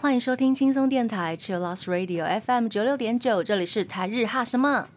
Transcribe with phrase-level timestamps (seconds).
[0.00, 4.88] 欢迎收听轻松电台 Chill Lost Radio FM 九六点九，这里是台日哈什么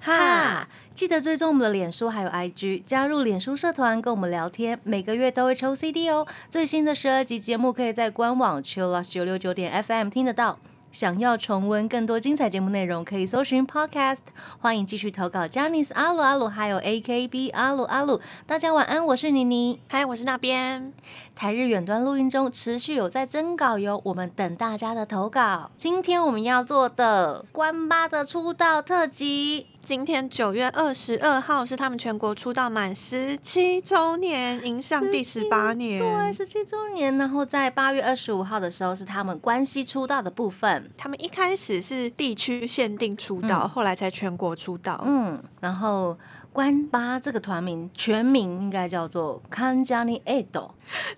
[0.00, 0.68] 哈。
[0.94, 6.26] 记得追踪我们的脸书还有 IG，加入脸书社团跟我们聊天，每个月都会抽 CD 哦。
[6.50, 10.58] 最新的十二集节目可以在官网 Chill Lost 九六九点 FM 听得到。
[10.90, 14.20] 想要重温更多精彩节目内容，可以搜寻 Podcast。
[14.58, 18.20] 欢迎继续投稿 j a n i c e 阿鲁阿鲁，还有 AKB 阿鲁阿鲁。
[18.46, 20.92] 大家晚安，我是妮妮，嗨，我是那边。
[21.34, 25.70] 台日远端录音中，持续有在征稿哟，我们等大家的投稿。
[25.76, 29.66] 今天我们要做的关八的出道特辑。
[29.88, 37.16] 今天九月二十二号是他们全国出道满十七周年，迎向第十八年，对，十七周年。
[37.16, 40.90] 然后在八月二十五号的时候是他们关西出道的部分。
[40.98, 45.02] 他们一开始是地区限定出道，后来才全国出道。
[45.06, 46.18] 嗯，然后
[46.52, 50.72] 关八这个团名全名应该叫做 Kanjani Edo，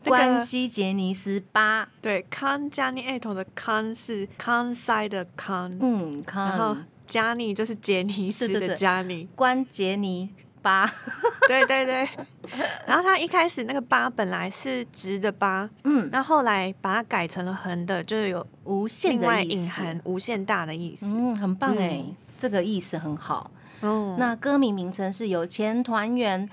[0.05, 1.89] 关西杰尼斯八。
[2.00, 6.77] 对，Kanjani Edo 的 Kan 是 Kansai 的 Kan，嗯，然后。
[7.11, 10.28] 加尼就是杰尼斯的加尼，关杰尼
[10.62, 10.86] 八，
[11.48, 12.08] 对对对。
[12.86, 21.06] 然后他一开始那个八本来是直的八，嗯，那后来把它改成了横的，就是有无限的隐含无限大的意思。
[21.06, 22.05] 嗯，很棒哎，
[22.38, 23.50] 这个意思很好。
[23.81, 26.48] 哦，那歌名名称是由前团员。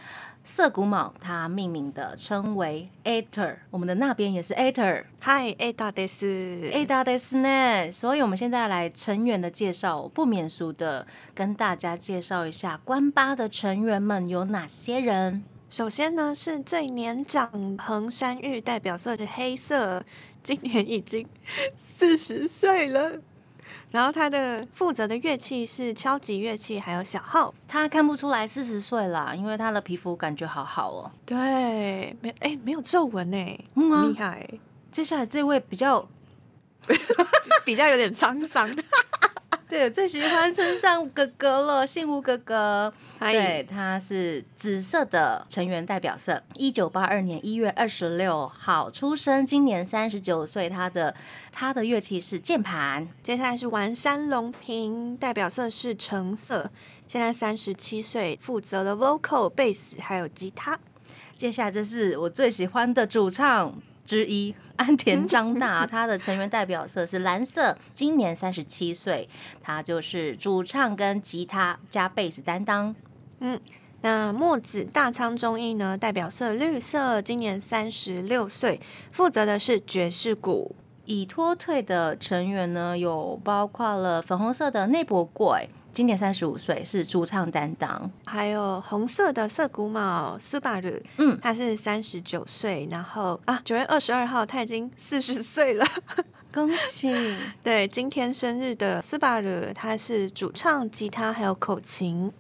[0.47, 6.73] 涩谷卯他命名的称为 Ater，我们的那边也是 Ater。Hi，Ada です。
[6.73, 7.93] Ada です呢。
[7.93, 15.45] 所以我们现在来成员的介绍，不免俗的跟大家介绍一下关八的成员们有哪些人。
[15.69, 20.05] 首先呢，是最年长横山玉，代表色是黑色，
[20.43, 21.27] 今年已经
[21.79, 23.21] 四十岁了。
[23.90, 27.54] 然后他的负责的乐器是敲击乐器，还有小号。
[27.68, 31.12] 他看不出来四十岁啦，因为他的皮肤感觉好好哦。
[31.26, 34.48] 对，没哎，没有皱纹哎，厉害。
[34.92, 36.08] 接下来这位比较
[37.64, 38.70] 比较有点沧桑。
[39.70, 42.94] 对，最喜欢村上哥哥了，幸福哥哥。
[43.20, 46.42] 对，他是紫色的成员代表色。
[46.56, 50.70] 一九八二年一月二十六号出生，今年三十九岁。
[50.70, 51.14] 他的
[51.52, 53.06] 他的乐器是键盘。
[53.22, 56.72] 接下来是丸山龙平，代表色是橙色，
[57.06, 60.80] 现在三十七岁，负责了 vocal、贝斯还有吉他。
[61.36, 63.76] 接下来这是我最喜欢的主唱。
[64.08, 69.28] 之一 安田张大， 他的成员代表色是蓝色，今年三十七岁，
[69.62, 72.96] 他就是主唱跟吉他加贝斯担当。
[73.40, 73.60] 嗯，
[74.02, 75.98] 那墨子大仓中义呢？
[75.98, 78.80] 代表色绿色，今年三十六岁，
[79.12, 80.76] 负责的是爵士鼓。
[81.06, 85.70] 已脱退的成员呢，有包括了粉红色的内博贵。
[85.94, 88.12] 今年三十五岁，是主唱担当。
[88.26, 92.88] 还有红色的涩谷茂斯巴鲁，嗯，他是三十九岁。
[92.92, 95.86] 然后啊，九月二十二号他已经四十岁了，
[96.54, 97.12] 恭喜！
[97.64, 102.32] 对，今天生日的斯巴鲁，他是主唱、吉他还有口琴。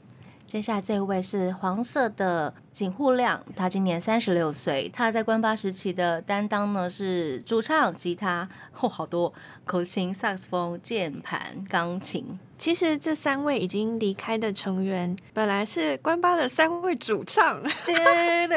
[0.47, 4.89] 接下来这位是黄色的井户亮，他今年三十六岁。
[4.93, 8.47] 他在关八时期的担当呢是主唱、吉他，
[8.79, 9.33] 哦，好多
[9.65, 12.39] 口琴、萨克斯风、键盘、钢琴。
[12.57, 17.61] 其实这三位已经离开的成员，本来是关八的三位主唱。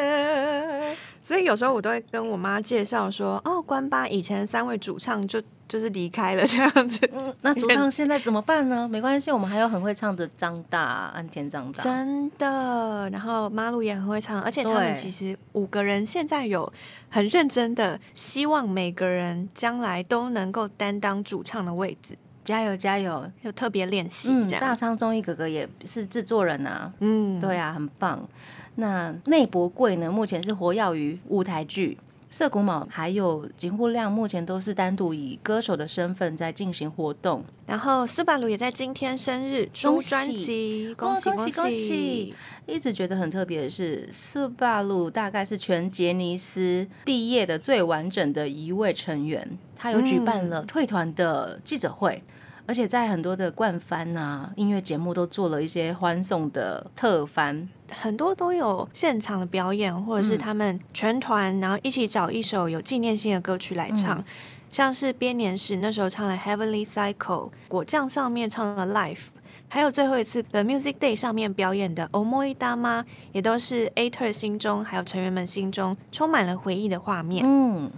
[1.24, 7.08] 所以有时候我都会跟我妈介绍说，哦，关八以前三位主唱就就是离开了这样子。
[7.12, 8.88] 嗯，那主唱现在怎么办呢？
[8.88, 11.84] 没关系，我们还有很会唱的张大、安田张大。
[11.84, 16.70] 真的，然后马路也很会唱，而且他们其实五个人现在有
[17.08, 22.18] 很认真的希望每个人将来都能够担当主唱的位置。
[22.42, 23.30] 加油加油！
[23.42, 24.32] 有特别练习。
[24.32, 26.92] 嗯，大仓中一哥哥也是制作人啊。
[26.98, 28.28] 嗯，对啊，很棒。
[28.74, 30.10] 那内博贵呢？
[30.10, 31.96] 目前是活跃于舞台剧。
[32.30, 37.44] 涩谷卯还有井户亮，目前都是单独以歌手的身份在进行活动。
[37.66, 42.34] 然后斯巴鲁也在今天生日出专辑，恭喜恭喜恭喜！
[42.66, 49.58] 一直觉得很特别的是，斯巴鲁大概是全杰尼斯毕业的最完整的一位成员。
[49.76, 52.22] 他有举办了退团的记者会。
[52.70, 64.24] 而且在很多的冠番啊音乐节目都做了一些欢送的特番，很多都有现场的表演，或者是他们全团然后一起找一首有纪念性的歌曲来唱，
[64.70, 69.30] 像是编年史那时候唱了 Heavenly Cycle，果酱上面唱了 Life，
[69.66, 77.42] 还有最后一次的 Music Day 上面表演的 Omoi 大妈，也都是 Ater 心中还有成员们心中充满了回忆的画面。
[77.44, 77.90] 嗯。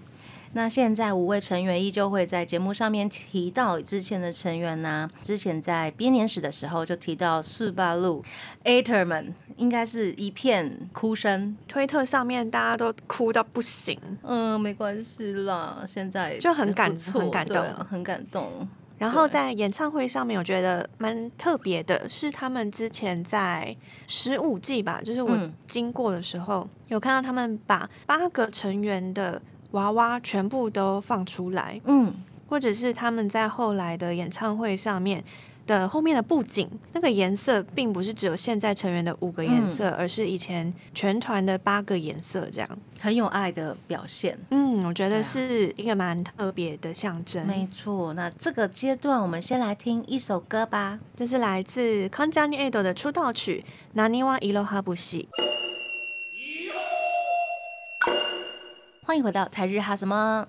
[0.54, 8.22] 那现在五位成员依旧会在节目上面提到之前的成员呐、之前在编年史的时候就提到四八路
[8.64, 11.56] Aterman，应该是一片哭声。
[11.66, 18.69] 推特上面大家都哭到不行，嗯，没关系啦，现在就很感不错很感动很感动。
[18.99, 23.76] 然后在演唱会上面，我觉得蛮特别的，是他们之前在
[24.06, 29.43] 十五季吧，就是我嗯经过的时候，有看到他们把八个成员的
[29.73, 32.15] 娃娃全部都放出来，嗯，
[32.49, 35.23] 或者是他们在后来的演唱会上面
[35.67, 42.69] 的后面的布景，那个颜色并不是只有现在成员的五个颜色，而是以前全团的八个颜色这样。
[43.01, 44.39] 很有爱的表现。
[44.51, 47.45] 嗯，我觉得是一个蛮特别的象征。
[47.47, 51.01] 没错，那这个阶段我们先来听一首歌吧。
[51.17, 53.65] 这是来自 j a n i Edo 的出道曲
[53.99, 55.27] 《Naniwa Iroha Bushi》。
[59.12, 60.49] 欢迎回到台日哈什么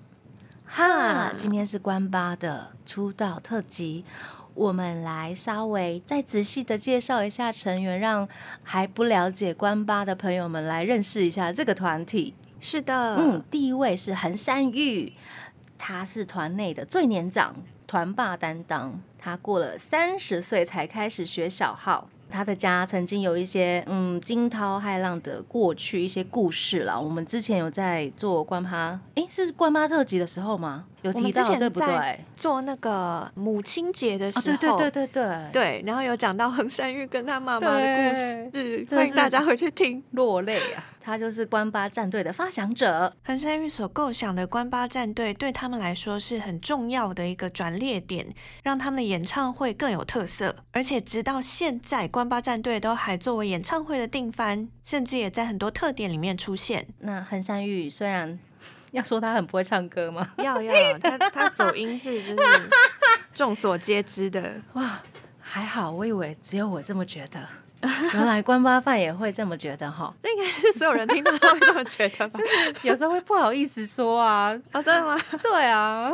[0.64, 1.34] 哈？
[1.36, 4.06] 今天是关八的出道特辑，
[4.54, 8.26] 我们来稍微再仔细的介绍一下成员，让
[8.62, 12.34] 还不了解关八的朋友们来认识一下这个团体。
[12.58, 15.12] 是的，嗯，第一位是横山玉，
[15.76, 17.54] 他是团内的最年长
[17.86, 22.08] 团霸担当，他过了三十岁才开始学小号。
[22.34, 26.98] 他的家曾经有一些嗯惊涛骇浪的过去一些故事啦。
[26.98, 30.84] 我们之前有在做关趴，诶，是关妈特辑的时候吗？
[31.02, 32.18] 有提到对不对？
[32.34, 40.02] 做那个母亲节的时哦，候，对对对对对，对然后有讲到 横山玉跟他妈妈的故事，欢迎大家回去听。
[40.12, 40.82] 落泪啊！
[41.04, 43.14] 他就是关八战队的发想者。
[43.24, 50.56] 横山裕所构想的关八战队对他们来说是很重要的一个转捩点，让他们的演唱会更有特色。
[50.72, 56.88] 而且直到现在，关八战队都还作为演唱会的定番，甚至也在很多特点里面出现。
[57.00, 58.38] 那横山裕虽然
[58.92, 60.32] 要说他很不会唱歌吗？
[60.38, 62.70] 要要，他他走音是就是
[63.34, 64.54] 众所皆知的。
[64.72, 65.02] 哇，
[65.38, 67.46] 还好，我以为只有我这么觉得，
[68.14, 70.12] 原来官八饭也会这么觉得哈。
[70.22, 72.38] 这应该是所有人听到都会这么觉得吧？
[72.82, 75.18] 有时候会不好意思说啊，哦，真的吗？
[75.42, 76.12] 对啊，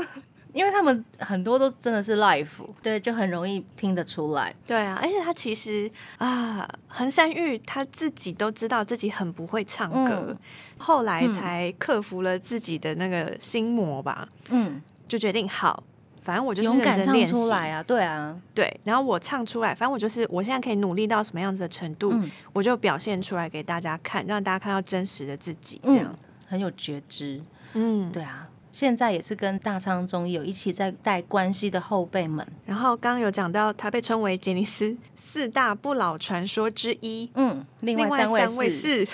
[0.53, 2.49] 因为他们很多都真的是 life，
[2.83, 4.55] 对，就很容易听得出来。
[4.67, 10.39] 对啊，而且他其实啊，横山玉他自己都知道自己很不会唱歌，嗯
[10.83, 15.83] 后来才克服了自己的那个心魔吧，嗯，就决定好，
[16.23, 26.19] 反正我就是认勇敢唱出来啊，对啊，对，然后我唱出来，反正我就是我现在可以努力到什么样子的程度，嗯我就表现出来给大家看，让大家看到真实的自己，这样嗯，，
[26.49, 27.43] 很有觉知。
[27.75, 28.11] 嗯。
[28.13, 32.47] 对啊，现在也是跟大仓中有一起在带关系的后辈们。
[32.67, 39.07] 然后刚刚有讲到，他被称为杰尼斯四大不老传说之一，嗯，另外三位是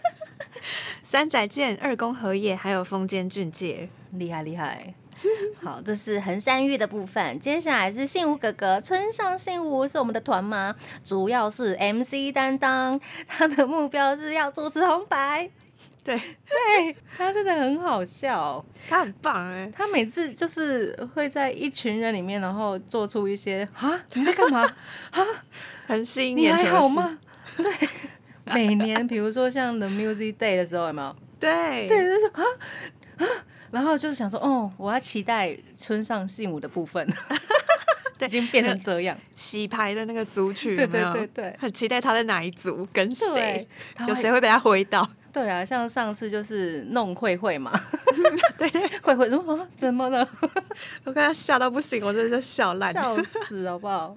[1.02, 3.88] 三宅健、二宫和也，还有风间俊介。
[4.12, 4.94] 厉害厉害。
[5.62, 7.38] 好，这是横山玉的部分。
[7.38, 10.74] 接下来是信吾哥哥，村上信吾是我们的团妈，
[11.04, 12.98] 主要是 MC 担当。
[13.26, 15.50] 他的目标是要主持红白。
[16.02, 24.62] 对对他真的很好笑，他很棒哎，他每次就是会在一群人里面，然后做出一些啊你在干嘛
[25.12, 25.26] 啊？
[25.86, 26.64] 很吸引你还？
[26.70, 27.18] 好吗？
[27.56, 27.70] 对，
[28.44, 31.14] 每年比如说像 The Music Day 的时候，有没有？
[31.38, 32.42] 对对，就是啊
[33.18, 33.26] 啊，
[33.70, 37.06] 然后就是想说，哦，我要期待村上信武的部分，
[38.18, 39.16] 对已经变成这样。
[39.34, 43.66] 洗牌的那个组曲 对对对对很期待他在哪一组跟谁
[44.06, 45.08] 有谁会被他挥到？
[45.32, 47.70] 对啊，像上次就是弄慧慧嘛，
[48.58, 48.68] 对，
[49.00, 50.28] 慧慧怎么，怎么了？
[51.04, 52.92] 我看他笑到不行，我真的是笑烂。
[52.92, 54.16] 笑死好不好？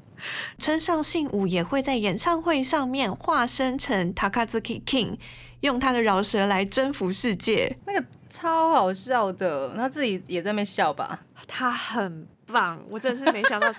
[0.58, 5.18] 村上信武也会在演唱会上面化身成 Takazuki King，
[5.64, 7.74] 用他的饶舌来征服世界。
[7.86, 11.20] 那个超好笑的，他自己也在那边笑吧？
[11.48, 13.74] 他很棒，我真的是没想到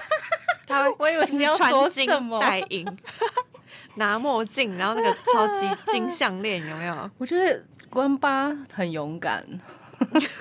[0.66, 2.86] 他，我以为你要说什么戴银，
[3.96, 7.10] 拿墨镜，然后那个超级金项链，有没有？
[7.18, 9.44] 我觉得关八很勇敢，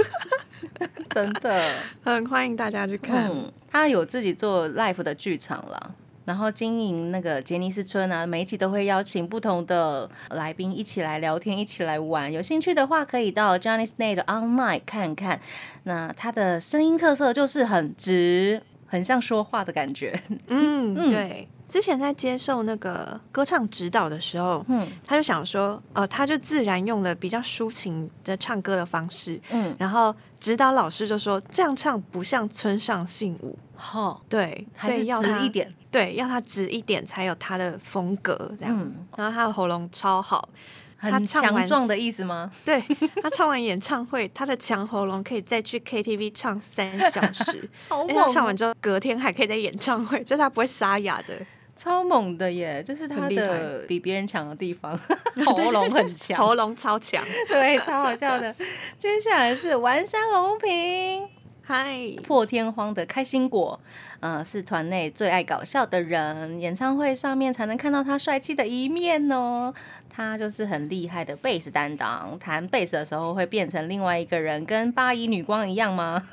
[1.09, 1.75] 真的。
[2.03, 3.29] 很欢迎大家去看。
[3.29, 5.91] 嗯，他有自己做 l i f e 的剧场啦，
[6.27, 12.29] 然后经营那个杰尼斯村啊，每一集都会邀请不同的来宾一起来聊天，一起来玩。
[12.29, 15.39] 有兴趣的话，可以到 Johnny Snake 的 Online 看看。
[15.83, 20.19] 那他的声音特色就是很直，很像说话的感觉。
[20.49, 21.47] 嗯，嗯对。
[21.65, 35.73] 之前在接受那个歌唱指导的时候，嗯他就想说，呃，他就自然用了比较抒情的唱歌的方式，嗯，然后指导老师就说这样唱不像村上信武，好，对，还是要直一，点。
[35.89, 38.77] 对，要他直一点才有他的风格这样。
[38.77, 40.49] 嗯，然后他的喉咙超好，
[40.97, 42.51] 很强壮的意思吗？
[42.65, 42.83] 对
[43.21, 51.33] 他唱完演唱会，他的强喉咙可以再去 KTV 唱三小时， 好因为他唱完之后隔天还可以在演唱会，就他不会沙哑的，
[51.75, 52.83] 超猛的耶！
[52.83, 54.99] 这是他的比别人强的地方，
[55.45, 57.23] 喉咙很强，喉咙超强。
[57.47, 58.53] 对，超好笑的。
[58.97, 61.36] 接下来是丸山隆平。
[61.69, 63.77] 嗨，破天荒的开心果，
[64.21, 69.73] 呃，是团内最爱搞笑的人，演唱会上面才能看到他帅气的一面哦。
[70.07, 76.25] 他就是很厉害的贝斯担当，弹贝斯的时候会变成另外一个人，跟八一女光一样吗？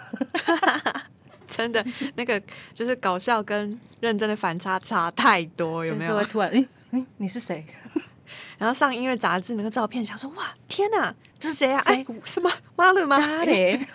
[1.48, 2.40] 真的那个
[2.72, 6.24] 就是搞笑跟认真的反差差太多，有没有就是会？
[6.26, 6.66] 突然，
[7.16, 7.66] 你是谁？
[8.64, 11.78] 然后上音乐杂志那个照片，想说哇，天哪，这是谁啊？
[11.82, 13.20] 谁哎，什么马伦吗？
[13.20, 13.78] 他嘞？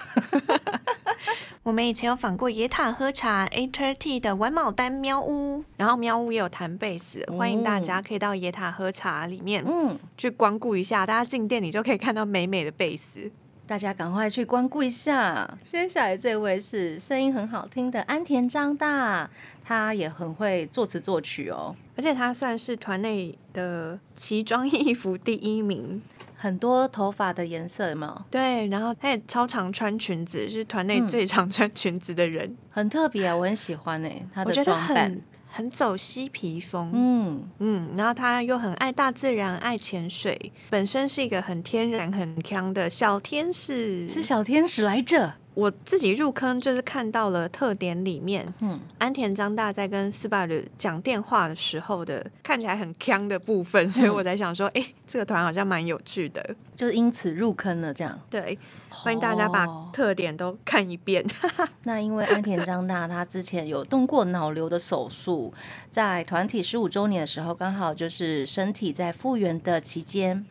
[1.64, 13.32] 我们以前有访过野塔喝茶 A T 的玩牡丹喵屋，然后喵屋也有弹贝斯，欢迎大家可以到野塔喝茶里面嗯，去光顾一下，大家进店里就可以看到美美的贝斯。
[13.70, 15.48] 大家赶快去光顾一下。
[15.64, 19.30] 接下来这位是声音很好听的安田张大，
[19.64, 21.76] 他也很会作词作曲哦。
[21.96, 26.02] 而且他算是团内的奇装异服第一名，
[26.36, 28.26] 很多头发的颜色有没有？
[28.32, 35.16] 对，然后他也超常穿裙子，是团内嗯最常穿裙子的人，很特别啊，我很喜欢诶、他的装扮
[35.50, 35.70] 很。
[35.80, 44.06] 走嬉皮风，嗯，嗯，然后他又很爱大自然，爱潜水，本身是一个很天然、很强的小天使。
[44.10, 45.36] 是小天使来着。
[45.60, 56.56] 我自己入坑就是看到了特点里面，嗯，安田张大在跟斯巴鲁讲电话的时候的看起来很强的部分， 所以我在想说，哎、这个团好像蛮有趣的。
[56.76, 58.18] 就是因此入坑了这样。
[58.30, 61.22] 对，欢迎大家把哦特点都看一遍。
[61.84, 65.54] 那因为安田张大他之前有动过脑瘤的手术，
[65.92, 70.46] 在团体十五周年的时候，刚好就是身体在复原的期间。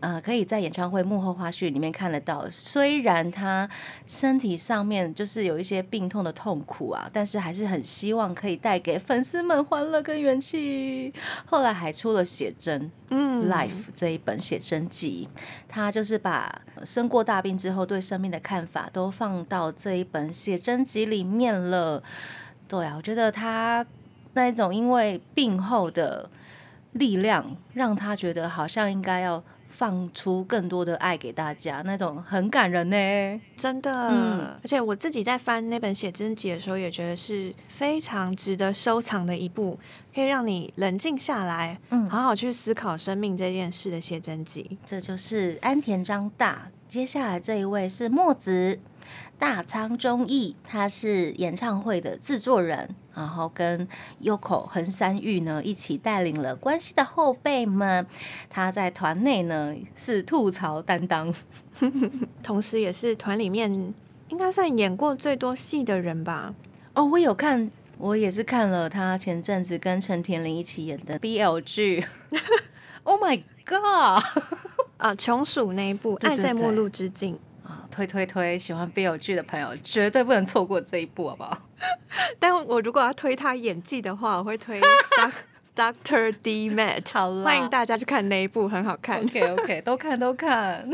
[0.00, 3.68] 呃，可以在演唱会幕后花絮里面看得到，虽然他
[4.06, 11.12] 身体上面就是有一些病痛的痛苦啊，但是还是很希望可以带给粉丝们欢乐跟元气。
[11.46, 15.28] 后来还出了写真，嗯 Life 这一本写真集，
[15.66, 22.02] 他就是把生过大病之后对生命的看法都放到这一本写真集里面了。
[22.68, 23.84] 对啊，我觉得他
[24.34, 26.28] 那一种因为病后的
[26.92, 29.42] 力量，让他觉得好像应该要
[29.76, 33.40] 放出更多的爱给大家，那种很感人呢。
[33.58, 39.78] 真的，嗯而且我自己在翻那本写真集的时候，也觉得是非常值得收藏的一部，
[40.14, 44.78] 可以让你冷静下来，嗯好好去思考生命这件事的写真集。
[44.86, 46.70] 这就是安田章大。
[46.88, 48.78] 接下来这一位是墨子
[49.38, 53.86] 大仓忠义，他是演唱会的制作人，然后跟
[54.22, 58.06] Yoko 横山裕呢一起带领了关系的后辈们。
[58.48, 61.34] 他在团内呢是吐槽担当，
[62.42, 63.94] 同时也是团里面
[64.28, 66.54] 应该算演过最多戏的人吧。
[66.94, 72.04] 哦，我有看，我也是看了他前阵子跟陈田玲一起演的 BL 剧。
[73.04, 74.24] oh my god！
[74.96, 77.40] 啊，穷鼠那一部《爱在末对路之境》，啊，
[77.96, 81.58] 推推推，喜欢 BL 剧的朋友绝对不能错过这一部，好不好？
[82.38, 84.78] 但我如果要推他演技的话，我会推
[85.74, 87.10] Doctor D Matt。
[87.12, 89.22] 好欢迎大家去看那一部，很好看。
[89.22, 90.86] OK OK，都看都看。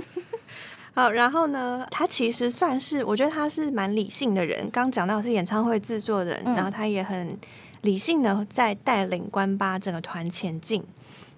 [0.95, 4.71] 好，然后呢，他其实算是，我觉得他是蛮理性的人。
[4.71, 7.37] 刚讲到是演唱会制作人，嗯然后他也很
[7.81, 10.85] 理性的在带领关八整个团前进。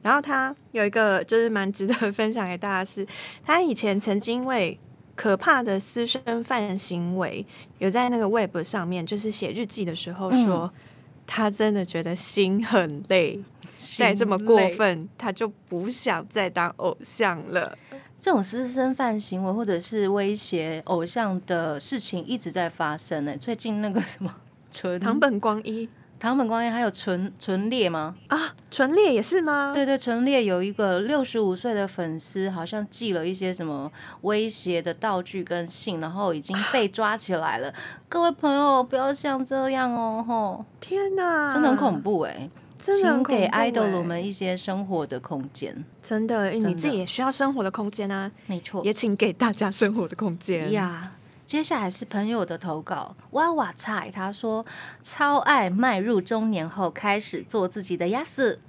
[0.02, 3.06] 然后他有一个就是蛮值得分享给大家是，
[3.42, 4.78] 他以前曾经因为
[5.14, 7.44] 可怕的私生饭行为，
[7.78, 10.72] 有在那个 Web 上面就是写日记的时候说，
[11.26, 13.40] 他真的觉得心很累，
[13.98, 17.78] 再这么过分，他就不想再当偶像了。
[18.18, 24.34] 这种私生饭行为或者是威胁偶像的事情一直在发生呢、最近那个什么
[24.70, 28.16] 纯堂本光一堂本光彦还有纯纯烈吗？
[28.28, 29.72] 啊，纯烈也是吗？
[29.74, 33.92] 对对，纯烈有一个六十五岁的粉丝，好像寄了一些什么
[34.22, 37.72] 威胁的道具跟信，然后已经被抓起来了。
[38.08, 45.84] 各位朋友，不要像这样哦，吼，天哪，真的很恐，怖哎、真的很请给恐怖欸 idol 们一些生活的空间。
[46.00, 50.72] 真的，真的你自己也需要生活的空间啊，没错，也请给大家生活的空间。
[50.72, 51.12] 呀。
[51.46, 54.64] 接下来是朋友的投稿，哇哇菜，他说
[55.02, 58.60] 超爱迈入中年后开始做自己的亚斯，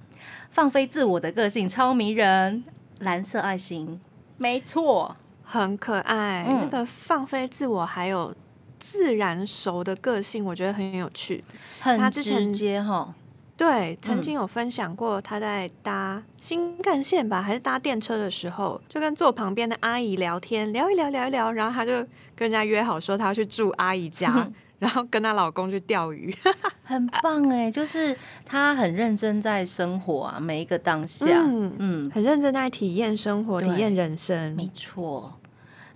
[0.51, 2.63] 放飞自我的个性超迷人，
[2.99, 3.99] 蓝色爱心，
[4.37, 6.61] 没错，很可爱，嗯。
[6.61, 8.35] 那个放飞自我还有
[8.77, 11.43] 自然熟的个性，我觉得很有趣。
[11.79, 13.13] 很直接哈，
[13.57, 21.93] 对，曾经有分享过他在搭新干线吧，还是搭电车的时候，就跟坐旁边的阿姨聊天，聊一聊，聊一聊，然后他就
[22.35, 26.35] 跟人家约好说他要去住阿姨家，然后跟她老公去钓鱼，
[26.83, 35.39] 很棒哎，就是她很认真在生活啊，每一个当下，嗯嗯，很认真在体验生活，体验人生，没错。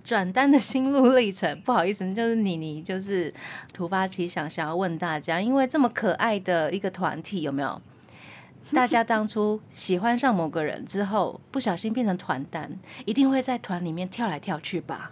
[0.10, 3.32] 转单的心路历程， 不好意思，就是妮妮，就是
[3.72, 7.80] 突发奇想，想要问大家，因为这么可爱的一个团体，有没有？
[8.72, 15.12] 大家当初喜欢上某个人之后，不小心变成团单，一定会在团里面跳来跳去吧？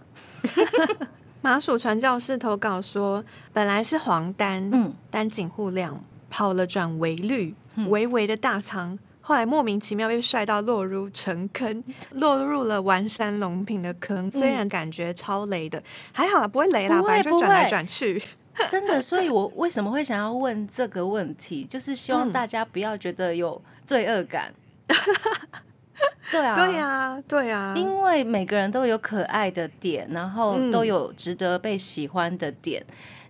[1.44, 3.24] 麻薯传教士投稿说，
[3.54, 7.54] 本来是黄单，嗯，单井户亮跑了转为绿，
[7.88, 8.98] 微微的大仓。
[9.28, 11.84] 后来莫名其妙被帅到落入尘坑，
[12.16, 14.32] 落入了完山龙品的坑。
[14.32, 18.24] 虽然感觉超雷的，还好啦，不会雷啦，反正就转来转去。
[18.70, 24.54] 真的，所以我为什么会想要问这个问题，就是希望大家不要觉得有罪恶感。
[26.32, 32.82] 对啊，对啊，对啊，因为每个人都有可爱的点，然后都有值得被喜欢的点。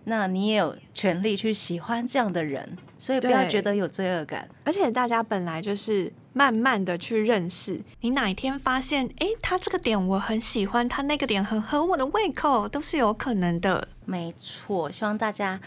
[0.08, 4.48] 那你也有权利去喜欢这样的人，所以不要觉得有罪恶感。
[4.64, 13.86] 而且大家本来就是慢慢的去认识，你哪一天发现，哎，他这个点我很喜欢，他那个点很合我的胃口，都是有可能的。
[14.04, 15.60] 没错，希望大家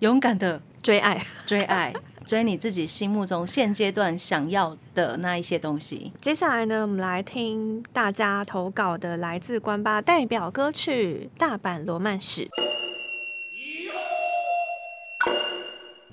[0.00, 1.94] 勇敢的追爱，追爱，
[2.26, 6.12] 追你自己心目中现阶段想要的那一些东西。
[6.20, 12.42] 接下来呢，我们来听大家投稿的来自关八代表歌曲《大阪罗曼史》。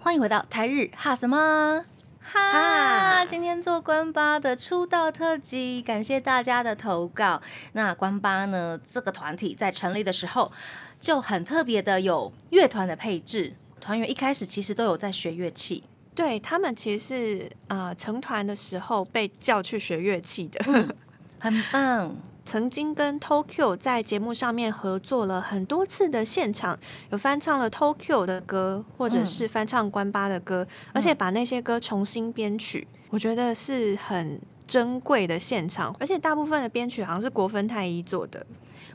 [0.04, 1.86] 欢迎回到台日哈什么
[2.22, 3.24] 哈？
[3.26, 7.42] 今天做关八的出道特辑，感谢大家的投稿。
[7.72, 8.78] 那关八呢？
[8.84, 10.52] 这个团体在成立的时候
[11.00, 15.86] 就很特别的有乐团的配置，团员一开始其实都有在学乐器。
[16.14, 17.08] 对他们其实
[17.40, 20.94] 是呃成团的时候被叫去学乐器的，
[21.40, 22.14] 很棒。
[22.46, 26.78] 曾经跟 Tokyo 在节目上面合作了很多次的现场，
[27.10, 35.96] 有翻唱了 Tokyo 的歌，或者是翻唱关八的歌，而且把那些歌重新编曲，我觉得是很珍贵的现场。
[36.00, 38.46] 而且大部分的编曲好像是国分太一做的，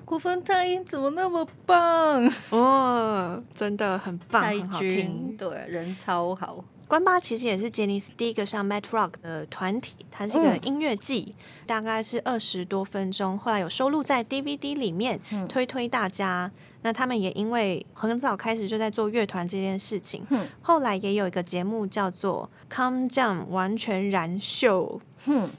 [0.04, 3.42] 国分太一怎么那么棒哦？
[3.54, 6.62] 真的很棒，很好听，对，人超好。
[6.88, 11.34] 关八其实也是杰尼斯第一个上 Met Rock 的团体，它是一个音乐季，
[11.66, 15.20] 大概是二十多分钟，后来有收录在 DVD 里面，
[15.50, 16.50] 推推大家。
[16.80, 20.24] 那他们也因为很早开始就在做乐团这件事情，
[20.62, 24.98] 后来也有一个节目叫做《Come Jam 完全燃秀》，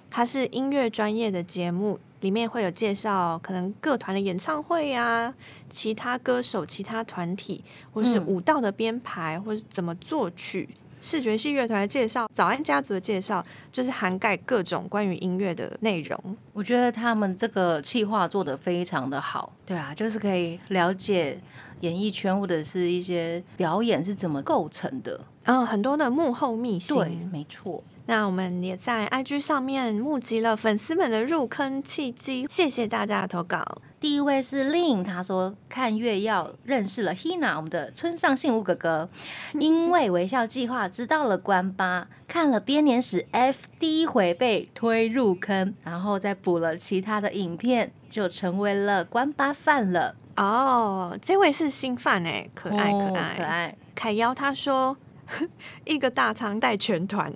[0.10, 5.36] 它是音乐专业的节目，里面会有介绍可能各团的演唱会啊，
[5.70, 7.64] 其他歌手、其他团体，
[7.94, 10.70] 或是舞蹈的编排，或是怎么作曲。
[11.02, 16.38] 视觉系乐团的介绍，早安家族的介绍，就是涵盖各种关于音乐的内容。
[16.54, 21.40] 我觉得他们这个企划做的非常的好，对啊，就是可以了解
[21.82, 26.96] 演艺圈或者是一些表演是怎么构成的，嗯，很多的幕后秘辛。
[26.96, 27.84] 对，没错。
[28.06, 33.82] 那我们也在 IG 上面募集了粉丝们的入坑契机，谢谢大家的投稿。
[34.00, 39.10] 第一位是 Lin，他说看月要认识了 Hina，我们的村上信吾哥哥，
[39.54, 50.16] 因为微笑计划知道了关八，看了编年史 F 第一回被推入坑，然后再补了其他的影片，就成为了关八饭了。
[50.38, 53.78] 哦，这位是新饭哎，可爱可爱可爱。
[53.94, 54.96] 凯妖他说
[55.84, 57.34] 一个大仓带全团。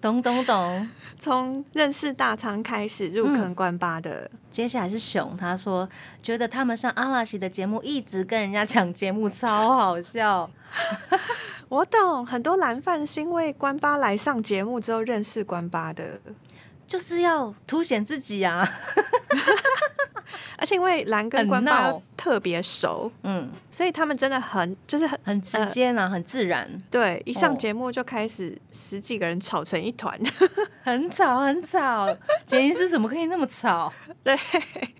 [0.00, 4.30] 懂懂懂，从认识大仓开始入坑关八的。
[4.50, 5.88] 接下来是熊，他说
[6.22, 10.48] 觉得他们上阿拉西的节目一直跟人家抢节目，超好笑。
[11.68, 16.20] 我懂，很多蓝饭是因为关八来上节目之后认识关八的。
[16.86, 18.66] 就是要凸显自己啊，
[20.58, 26.68] 而且因为蓝跟关八特别熟，嗯，所以他们真的很就是很很直接啊，很自然。
[26.90, 30.18] 对，一上节目就开始十几个人吵成一团，
[30.82, 32.14] 很 吵很吵。
[32.44, 33.92] 杰尼斯怎么可以那么吵？
[34.24, 34.36] 对。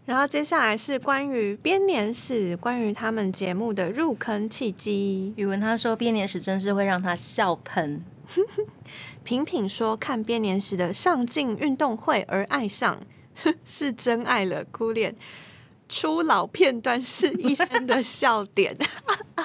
[0.05, 5.35] 然后接下来是关于编年史，关于他们节目的入坑契机。
[5.37, 8.03] 宇文他说编年史真是会让他笑喷。
[9.25, 12.99] 品品说看编年史的上镜运动会而爱上，
[13.65, 14.65] 是真爱了。
[14.65, 15.15] 哭脸
[15.89, 18.77] 初老片段是一生的笑点，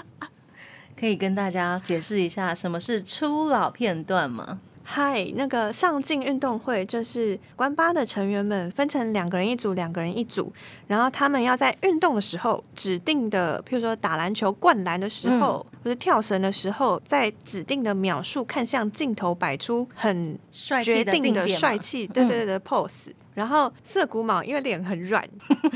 [0.99, 4.59] 可以跟大家解释一下什么是初老片段吗？
[4.85, 10.51] 嗨，那个上镜运动会就是关八的成员们分成两个人一组，两个人一组，
[10.87, 23.11] 然后他们要在运动的时候，指定的，譬如说打篮球、灌篮的时候，或者跳绳的时候，在指定的秒数看向镜头，摆出很帅气的决定的帅气，对对对的 pose。
[23.33, 25.23] 然后涩谷卯因为脸很软，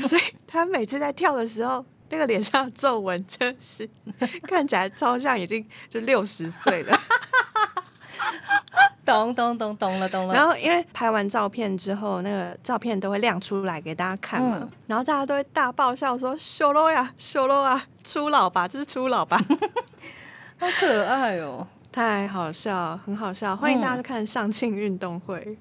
[0.06, 1.84] 所以他每次在跳的时候。
[2.10, 3.86] 那个脸上的皱纹真是
[4.44, 6.98] 看起来超像已经就六十岁了。
[9.04, 10.32] 懂懂懂懂了懂了。
[10.32, 19.38] 然后因为拍完照片之后，那个照片都会亮出来给大家看嘛，嗯然后大家都会大爆笑说：“修罗呀，修罗啊，初老吧，这是初老吧。
[20.58, 25.58] 好可爱哦！”太好笑，很好笑，欢迎大家去看上庆运动会。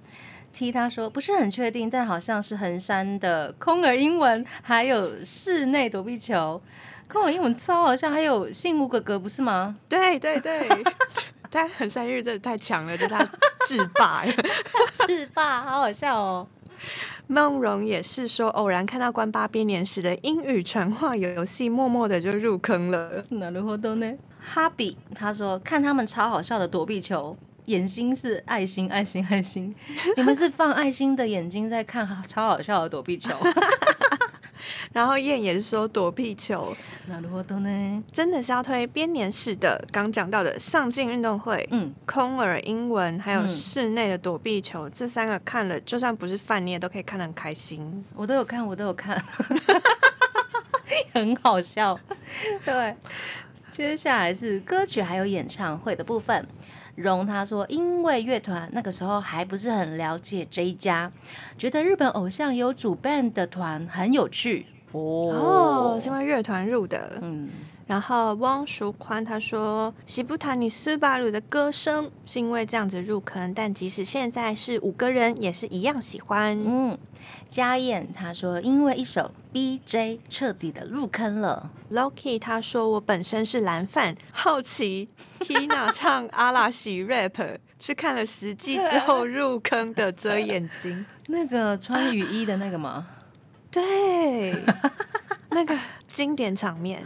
[0.53, 6.61] 踢他说不是很确定，但好像是横山的空耳英文，还有室内躲避球。
[7.09, 9.77] 空耳英文超好像，还有幸福哥哥不是吗？
[9.89, 10.69] 对对对，
[11.51, 13.25] 但很山玉真的太强了，就是他
[13.67, 14.25] 制霸。
[14.27, 15.63] 是 吧？
[15.63, 16.47] 好好笑哦。
[17.27, 23.25] 梦荣也是说，偶然看到关八编年史的英语传话游戏，默默的就入坑了。
[23.31, 24.15] なるほど呢。
[24.41, 29.75] 哈比他说看他们超好笑的躲避球， 眼睛是爱心爱心爱心，
[30.17, 33.31] 你们是放爱心的眼睛在看 超好笑的躲避球。
[34.93, 36.77] 然后燕也是说，躲避球
[37.11, 38.03] なるほど呢。
[38.13, 48.05] 真的是要推编年史的，刚讲到的上镜运动会，嗯，空耳英文，还有嗯室内的躲避球，这三个看了，就算不是饭，你也都可以看得很开心。
[48.15, 49.21] 我都有看，我都有看，
[51.13, 51.99] 很好笑。
[52.65, 52.95] 对，
[53.71, 56.47] 接下来是歌曲还有演唱会的部分。
[56.98, 61.12] 荣他说，因为乐团那个时候还不是很了解这一家，
[61.56, 64.66] 觉得日本偶像有主办的团很有趣。
[64.92, 67.20] 哦，是因为乐团入的。
[67.22, 67.50] 嗯，
[67.88, 76.62] 然后汪淑宽他说，喜布塔尼斯巴鲁的歌声是因为这样子入坑，但即使现在是五个人，也是一样喜欢。
[76.66, 76.98] 嗯，
[77.50, 81.72] 家燕他说，因为一首 BJ 彻底的入坑了。
[81.90, 85.08] Loki 他说：“我本身是蓝饭，好奇
[85.40, 91.06] Tina 唱阿拉西 rap，去看了实际之后 入坑的遮眼睛。
[91.28, 93.08] 那个穿雨衣的那个吗？
[93.72, 94.62] 对，
[95.52, 95.78] 那个
[96.12, 97.06] 经典场面。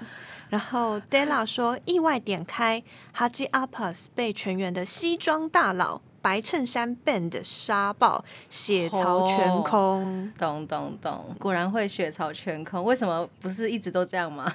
[0.52, 2.84] 然后 Della 说，意外点开
[3.16, 10.30] Haji Apas 被全员的西装大佬白衬衫 band 杀爆，血槽全空。
[10.38, 12.84] 懂懂懂，果然会血槽全空。
[12.84, 14.52] 为什么不是一直都这样吗？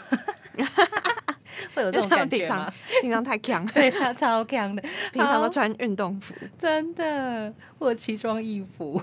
[1.74, 2.72] 会有这种感觉平常吗？
[3.00, 4.82] 平常太强， 对他超强的，
[5.14, 6.34] 平常都穿运动服。
[6.58, 9.00] 真的，或奇装异服。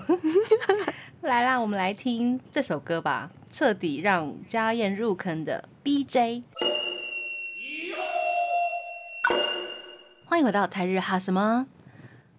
[1.22, 6.44] 来啦，我们来听这首歌吧，彻底让家燕入坑的 BJ。
[10.24, 11.66] 欢迎回到台日哈什么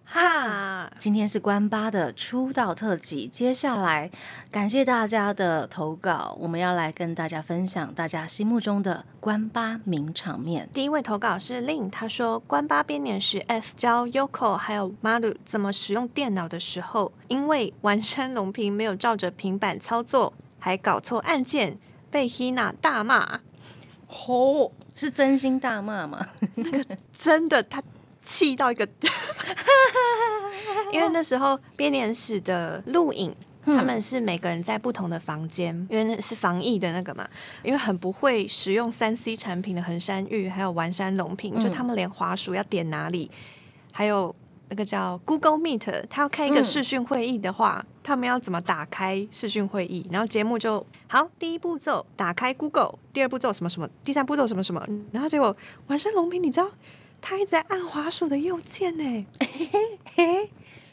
[0.04, 4.10] 哈，今天是关八的出道特辑，接下来
[4.50, 10.68] 感谢大家的投稿，我们要来跟大家分享大家心目中的关八名场面。
[10.74, 21.78] 第一位投稿是 Lin，他说关八编年时 F 教 Yoko 还有 Maru 怎么使用电脑的时候，因为丸山龙平没有照着平板操作，还搞错按键，
[22.10, 23.40] 被 Hina 大骂。
[24.06, 26.26] 吼、是真心大骂吗？
[27.12, 27.82] 真的，他
[28.24, 28.88] 气到一个，
[30.92, 33.34] 因为那时候编年史的录影。
[33.68, 37.28] 他们是每个人在不同的房间，因为那是防疫的那个嘛。
[37.64, 43.28] 因为很不会使用三 C 产品的横山玉还有丸山龙平，就他们连滑鼠要点哪里，
[43.90, 44.32] 还有
[44.68, 46.64] 那个叫 Google Meet，他要开一个嗯。
[46.64, 50.06] 视讯会议的话，他们要怎么打开视讯会议？
[50.10, 56.68] 然后节目就好，第一步骤打开 Google，第二步骤什么什么，第三步骤什么什么，然后结果晚上龙平，你知道
[57.20, 59.26] 他一直在按滑鼠的右键呢，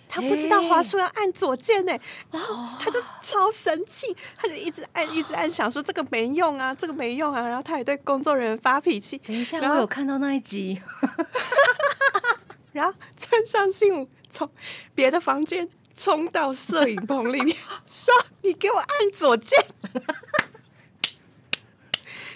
[0.08, 1.92] 他不知道滑鼠要按左键呢，
[2.32, 10.80] 然后他就超神气，他就一直按一直按，想说这个没用啊，这个没用啊，然后他也对工作人员发脾气，等一下，我有看到那一集，
[12.74, 14.50] 然后村上信五从
[14.94, 17.56] 别的房间冲到摄影棚里面，
[17.88, 19.64] 说：“你给我按左键。”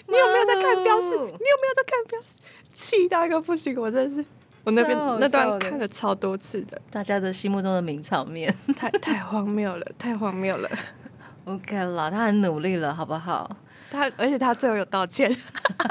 [0.06, 1.08] 你有没有在看标示？
[1.10, 2.28] 你有没有在看标示？
[2.72, 4.28] 气到一个不行，我真的是，
[4.64, 8.54] 我那边那段看了超多次的，大家的心目中的名场面。
[8.76, 10.70] 太太荒谬了，太荒谬了。
[11.44, 13.56] OK 了，他很努力了，好不好？
[13.90, 15.34] 他而且他最后有道歉，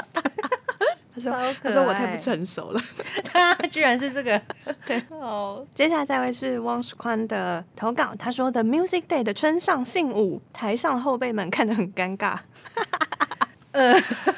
[1.20, 2.80] 他说我太不成熟了。
[3.32, 4.40] 他居然是这个，
[4.86, 12.38] 对，哦，接下来再位是汪曙宽的投稿，他说的 Music Day 的村上信五，台上的后辈们看得很尴尬。
[13.72, 13.94] 呃，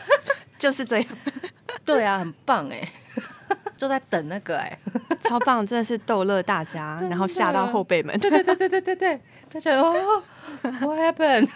[0.59, 1.07] 就是这样。
[1.85, 2.89] 对啊，很棒哎。
[3.77, 4.79] 就在等那个哎，
[5.23, 8.19] 超棒，真的是逗乐大家，然后吓到后辈们。
[8.21, 10.23] 对对对对对对对，大家哦
[10.63, 11.49] ，What happened？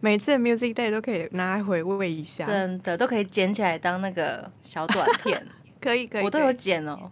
[0.00, 5.46] 每次 Music Day 都可以拿来回味一下，真的都可以剪起来当那个小短片，
[5.80, 7.10] 可以可以，我都有剪哦，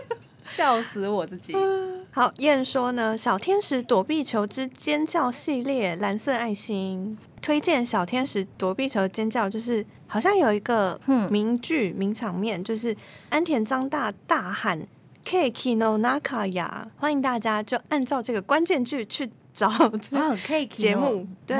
[0.42, 1.54] 笑死我自己。
[2.12, 10.98] 好，燕说呢，小天使躲避球之尖叫系列，蓝色爱心，推荐小天使躲避球尖叫，就是好像有一个
[11.30, 12.96] 名句名场面，就是
[13.28, 14.80] 安田张大大喊
[15.24, 19.30] “K Kino Nakaya”，欢迎大家就按照这个关键句去。
[19.60, 19.68] 找
[20.12, 21.54] 哦，K 节目对，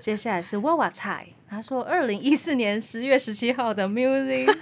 [0.00, 1.26] 接下来是娃娃菜。
[1.48, 4.56] 他说，二零一四年十月十七号的 Music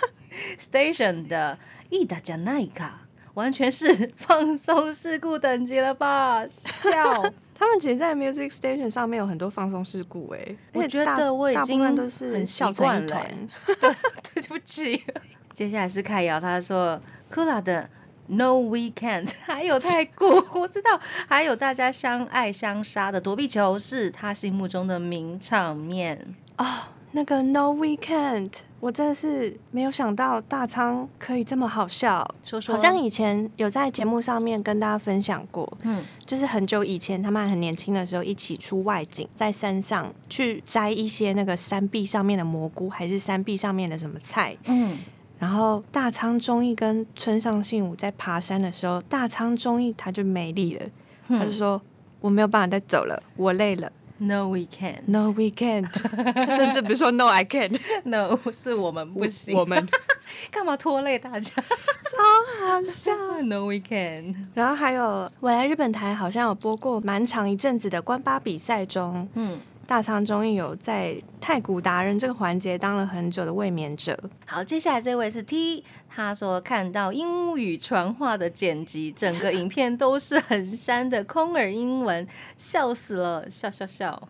[0.59, 1.59] Station 的
[1.91, 3.03] 伊达加奈卡，
[3.35, 6.47] 完全是放松事故等级了吧？
[6.47, 7.23] 笑，
[7.55, 13.27] 他们其实，在 Music Station 上面有很多放松事故，哎，我觉得我已经很习惯了。
[13.67, 13.95] 对，
[14.33, 15.05] 对不起。
[15.53, 16.99] 接下来是凯瑶，他说
[17.31, 17.91] Kula 的。
[18.29, 19.31] No, we can't。
[19.45, 26.67] 还有 太古，我知道，还有大家相爱相杀的躲避球，是他心目中的名场面哦。
[27.13, 32.35] 那个 No, we can't，我真的是没有想到大仓可以这么好笑。
[32.43, 44.99] 说说，好像以前有在节目上面跟大家分享过，嗯，就是很久以前他们很年轻的时候一起出外景，在山上去摘一些那个山壁上面的蘑菇，还是山壁上面的什么菜，嗯。
[45.39, 50.87] 然后大仓忠义跟村上信五在爬山的时候，大仓忠义他就没力了，
[51.29, 51.81] 他就说
[52.21, 53.91] 我没有办法再走了，我累了。
[54.21, 55.03] No, we can't.
[55.07, 55.87] No, we can't.
[56.57, 57.79] 甚至不是说 No, I can't.
[58.03, 59.57] No，是我们不行。
[59.57, 59.89] 我们
[60.51, 61.53] 干嘛拖累大家？
[61.55, 63.13] 超好笑。
[63.43, 64.35] No, we can't.
[64.55, 69.61] 然后还有我来日本台好像有播过蛮长一阵子的关八比赛中，嗯。
[69.89, 74.15] 大仓忠义有在太古达人这个环节当了很久的卫冕者。
[74.45, 84.29] 好，接下来这位是 T，他说看到英语传话的剪辑，整个影片都是很山的空耳英文，笑死了，笑笑笑。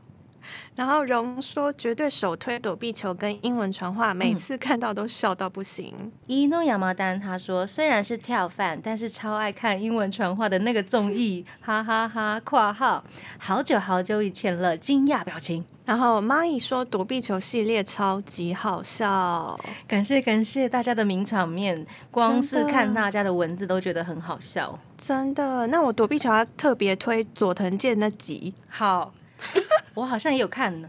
[0.76, 6.12] 然后荣说绝对首推躲避球跟英文传话，每次看到都笑到不行。
[6.26, 12.40] 一诺亚毛丹他说虽然是跳饭，但是超爱看英文传话的那个综艺，哈哈哈！
[12.44, 13.04] 括号
[13.38, 15.64] 好久好久以前了，惊讶表情。
[15.84, 25.66] 然后蚂蚁说躲避球系列超级好笑，感谢感谢大家的名场面，光是看大家的文字都觉得很好笑，真的。
[25.68, 29.14] 那我躲避球要特别推佐藤健那集，好。
[29.94, 30.88] 我好像也有看呢，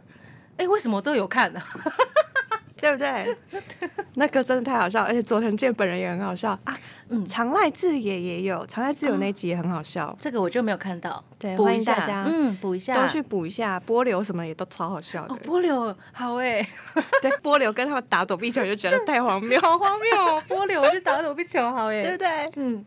[0.57, 1.61] 哎，为什么都有看呢？
[2.81, 3.37] 对不对？
[4.13, 6.73] 那个真的太好笑，而且佐藤健本人也很好笑啊。
[7.09, 10.15] 嗯，长濑智也也有，长濑智有那集也很好笑。
[10.17, 13.77] 这个我就没有看到，对，欢迎大家，嗯，补一下，都去补一下。
[13.81, 15.35] 波流什么也都超好笑的。
[15.43, 16.65] 波流好哎，
[17.21, 20.17] 对，波流跟他们打躲避球就觉得太荒谬，好荒谬。
[20.17, 22.27] 哦波流去打躲避球好哎，对不对？
[22.55, 22.85] 嗯。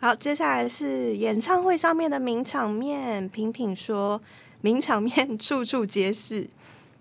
[0.00, 4.20] 好，接下来是演唱会上面的名场面，平平说。
[4.62, 6.48] 名场面处处皆是，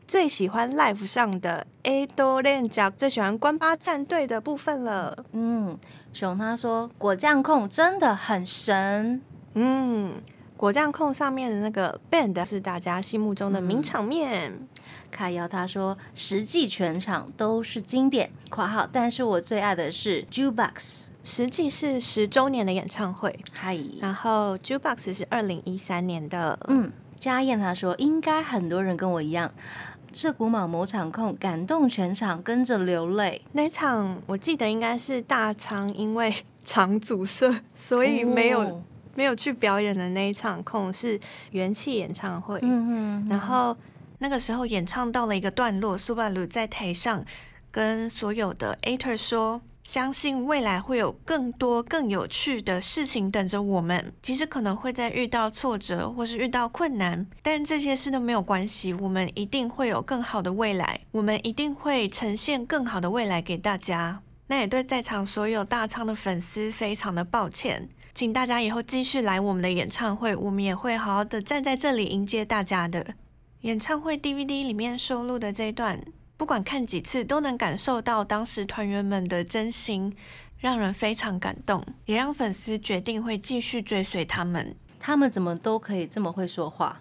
[0.08, 5.26] 最喜欢 live 上的 A 多练脚，最喜欢关八战队的部分了。
[5.32, 5.78] 嗯，
[6.12, 9.21] 熊他说果酱控真的很神。
[9.54, 10.15] 嗯，
[10.58, 14.67] 果酱控上面的那个 band 是大家心目中的名场面。
[15.12, 23.38] 卡瑶他说实际全场都是经典（括号），但是我最爱的是 Jukebox，实际是十周年的演唱会。
[23.52, 26.58] 嗨，然后 Jukebox 是二零一三年的。
[26.67, 26.91] 嗯。
[27.22, 29.54] 家燕他说：“应该很多人跟我一样，
[30.12, 33.40] 这古马某场控感动全场，跟着流泪。
[33.52, 36.34] 那场我记得应该是大仓，因为
[36.66, 38.82] 场阻塞，所以没有
[39.14, 41.20] 没有去表演的那一场控是
[41.52, 42.58] 元气演唱会。
[42.64, 43.78] 嗯嗯，然后
[44.18, 47.24] 那个时候演唱到了一个段落，苏巴鲁在台上
[47.70, 54.13] 跟所有的 ater 说。”相信未来会有更多更有趣的事情等着我们。
[54.22, 58.94] 其实可能会在遇到挫折或是遇到困难，但这些事都没有关系。
[58.94, 64.22] 我们一定会有更好的未来，我们一定会呈现更好的未来给大家。
[64.48, 73.15] 那也对在场所有大仓的粉丝非常的抱歉，请大家以后继续来我们的演唱会，我们也会好好的站在这里迎接大家的。
[73.62, 76.04] 演唱会 DVD 里面收录的这一段。
[76.42, 80.12] 不管看几次，都能感受到当时团员们的真心，
[80.58, 84.76] 让人非常感动，也让粉丝决定会继续追随他们。
[85.00, 87.00] 他们怎么都可以这么会说话？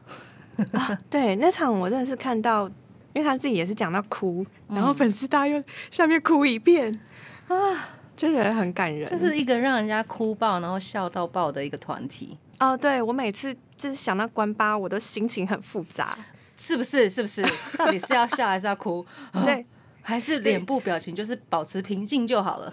[1.08, 2.68] 对，那场我真的是看到，
[3.14, 7.00] 因为他自己也是讲到哭，然后粉丝大又下面哭一遍
[7.48, 7.56] 啊，
[8.14, 9.08] 就觉得很感人。
[9.08, 12.36] 这是一个让人家哭爆，然后笑到爆的一个团体。
[12.58, 16.18] 哦，对我每次就是想到关八，我都心情很复杂。
[16.60, 17.08] 是不是？
[17.08, 17.42] 是不是？
[17.78, 19.04] 到底是要笑还是要哭？
[19.46, 19.64] 对，
[20.02, 22.72] 还是脸部表情就是保持平静就好了。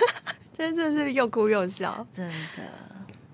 [0.56, 2.06] 真的是又哭又笑。
[2.10, 2.62] 真的。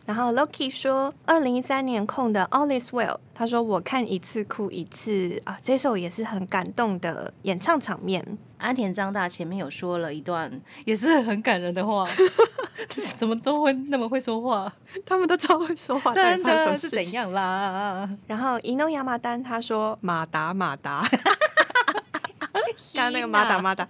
[0.04, 8.36] 然后 Loki 说，二零一三年控的 All Is Well，他说我看一次哭一次啊，这首也是很感动的演唱场面。
[8.62, 10.50] 安田张大前面有说了一段
[10.84, 12.08] 也是很感人的话，
[13.16, 14.72] 怎么都会那么会说话，
[15.04, 18.08] 他们都超会说话，真的是怎样啦？
[18.26, 21.04] 然后伊诺亚马丹他说马达马达，
[22.94, 23.86] 刚刚那个马达马达。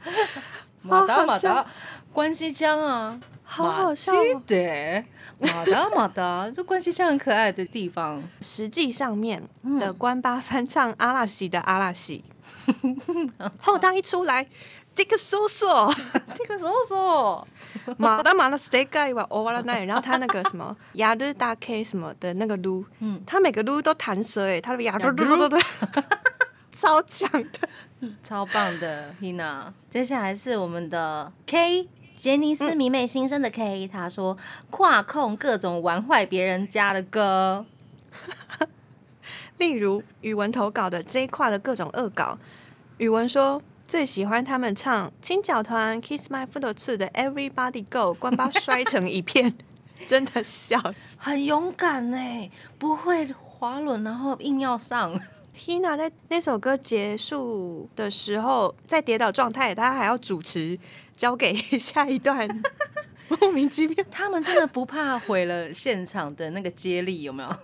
[0.82, 1.64] 马达马达。
[2.12, 3.20] 关西江啊。
[3.44, 4.12] 好好笑。
[4.46, 5.04] 的，
[5.38, 8.22] 马达马达， 这关系腔很可爱的地方。
[8.40, 9.42] 实际上面
[9.78, 12.24] 的关八翻唱阿拉西的阿拉西，
[13.60, 14.46] 后当一出来，
[14.94, 15.66] 这个叔叔，
[16.34, 17.46] 这个叔叔，
[17.98, 25.56] 马达马达谁盖哇欧瓦拉奈，然后他那个什么 亚日大 K 什么的那个撸，嗯，他每个撸都弹舌哎，他的亚嘟嘟嘟嘟，
[26.72, 27.68] 超强的，
[28.22, 29.72] 超棒的 Hina。
[29.88, 31.88] 接下来是我们的 K。
[32.14, 34.36] 杰尼斯迷妹新生的 K，他说
[34.70, 37.64] 跨控各种玩坏别人家的歌，
[39.62, 42.36] 例如语文投稿的 J 跨的各种恶搞。
[42.98, 49.54] 语文说最喜欢他们唱青脚团 Kiss My Foot 2的 Everybody Go，关巴摔成一片，
[50.08, 55.16] 真的笑死，很勇敢呢，不会滑轮，然后硬要上。
[55.56, 60.76] Hina 在那首歌结束的时候，在跌倒状态，他还要主持。
[61.14, 62.48] 交给下一段
[63.28, 67.56] 莫名其妙，他们真的不怕毁了现场的那个接力有没有？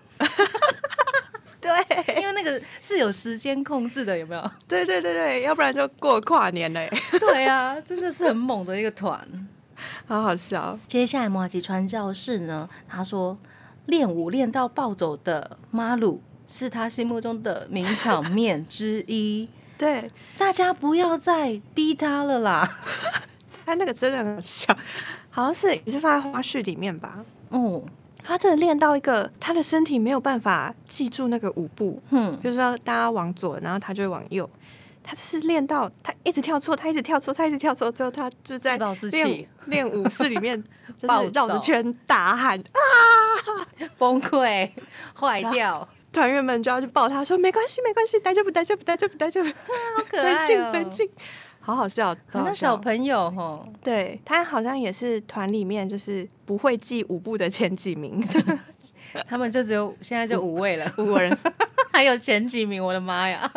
[1.69, 4.51] 对，因为那个是有时间控制的，有没有？
[4.67, 6.91] 对对对对，要不然就过跨年嘞。
[7.21, 9.21] 对啊，真的是很猛的一个团，
[10.07, 10.79] 好好笑。
[10.87, 13.39] 接下来摩吉传教士呢，他说
[13.87, 19.49] 练舞练到暴走的马鲁是他心目中的名场面之一。
[19.79, 22.69] 对，大家不要再逼他了啦。
[23.65, 24.77] 他 那个真的很笑，
[25.31, 27.25] 好像是也是放在花絮里面吧。
[27.51, 27.83] 哦，
[28.29, 31.99] 他真的练到一个，他的身体没有办法记住那个舞步。
[32.11, 34.49] 嗯，就是说大家往左，然后他就会往右。
[35.03, 38.77] 他是练到他一直跳错，他一直跳错，他一直跳错，最后他就在
[39.11, 40.63] 练练舞室里面
[40.99, 42.69] 就是绕着圈大喊啊，
[43.97, 44.71] 崩溃
[45.19, 45.89] 坏掉。
[46.13, 49.51] 团员们就要去抱他，说没关系，没关系，大丈夫，大丈夫，大丈夫，大丈夫，
[49.97, 51.09] 好可爱哦， 冷静。
[51.69, 53.63] 好好笑，好像小朋友哈。
[53.83, 58.27] 对他好像也是团里面就是不会记舞步的前几名，
[59.29, 61.39] 他们就只有现在就五位了， 五个人，
[61.93, 63.53] 还有前几名，我的妈呀！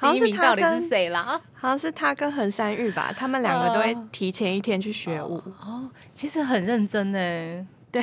[0.00, 1.40] 第一名到底是谁啦？
[1.54, 5.40] 好像是他跟横山玉吧，他们两个都会提前一天去学舞。
[5.60, 7.66] 哦，其实很认真呢。
[7.92, 8.02] 对，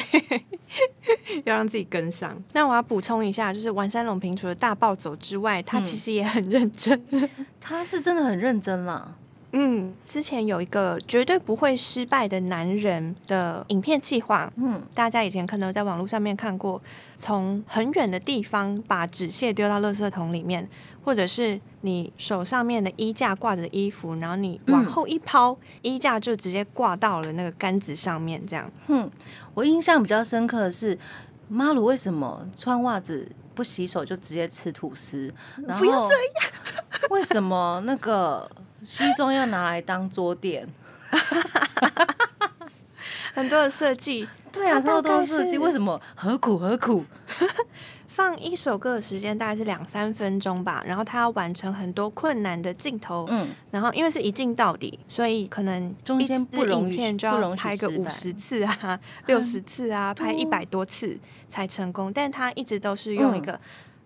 [1.45, 2.41] 要让自己跟上。
[2.53, 7.29] 那我要补充一下，就是丸山龙平除了大暴走之外，他其实也很认真。
[7.59, 9.15] 他是真的很认真啦。
[9.51, 16.79] 嗯，之前有一个绝对不会失败的男人的影片计划，嗯，大家以前可能在网络上面看过，
[17.17, 20.69] 从很远的地方把纸屑丢到垃圾桶里面，
[21.03, 28.71] 或者是你手上面的衣架挂着衣服，然后你往后一抛，衣架就直接挂到了那个杆子上面，这样。
[28.87, 29.09] 嗯，
[29.55, 30.95] 我印象比较深刻的是，
[31.47, 35.33] 妈鲁为什么穿袜子不洗手就直接吃吐司？
[35.79, 36.51] 不要这样，
[37.09, 38.47] 为什么那个？
[38.83, 40.67] 西装要拿来当桌垫，
[43.33, 45.99] 很多的设计，对啊，超多设计，为什么？
[46.15, 47.05] 何苦何苦？
[48.07, 63.53] 放一首歌的时间大概是两三分钟吧，然后他要完成很多困难的镜头，嗯，然后因为是一镜到底，所以可能中间不容易，就要拍个五十次啊， 六十次啊，拍一百多次才成功，但他一直都是用一个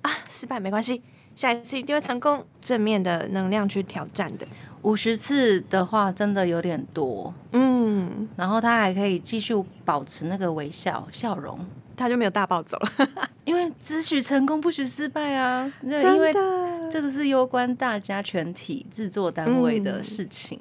[0.04, 1.02] 啊，失败没关系。
[1.36, 4.46] 下一次一定会成功，正面的能量去挑战的。
[4.84, 7.34] 五十次的话，真的有点多。
[7.54, 9.54] 嗯，然后他还可以继续
[9.86, 11.58] 保持那个微笑笑容，
[11.96, 13.30] 他就没有大暴走了。
[13.46, 15.72] 因为只许成功，不许失败啊！
[15.82, 16.34] 因为
[16.92, 20.60] 这个是攸关大家全体制作单位的事情。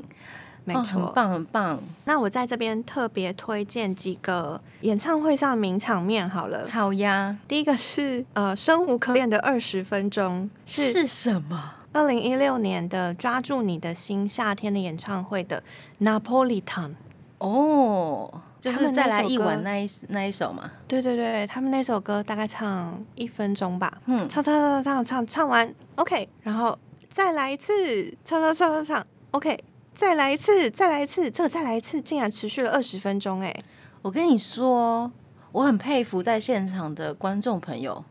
[0.64, 1.78] 没错，很棒很棒。
[2.04, 6.66] 那我在这边特别推荐几个演唱会上名场面好了。
[6.70, 11.74] 好呀，第一个是呃生无可恋的二十分钟是什么？
[11.92, 15.62] 二零一六年的抓住你的心夏天的演唱会的
[16.00, 16.92] Napolitan
[17.38, 20.70] 哦，就是再来一晚那一那一首嘛。
[20.88, 23.92] 对对对，他们那首歌大概唱一分钟吧。
[24.06, 26.78] 嗯，唱唱唱唱唱唱完，OK，然后
[27.10, 29.62] 再来一次，唱唱唱唱唱，OK。
[29.94, 33.54] 再来一次，再来一次，这个再来一次竟然持续了二十分钟哎！
[34.02, 35.10] 我跟你说，
[35.52, 38.04] 我很佩服在现场的观众朋友，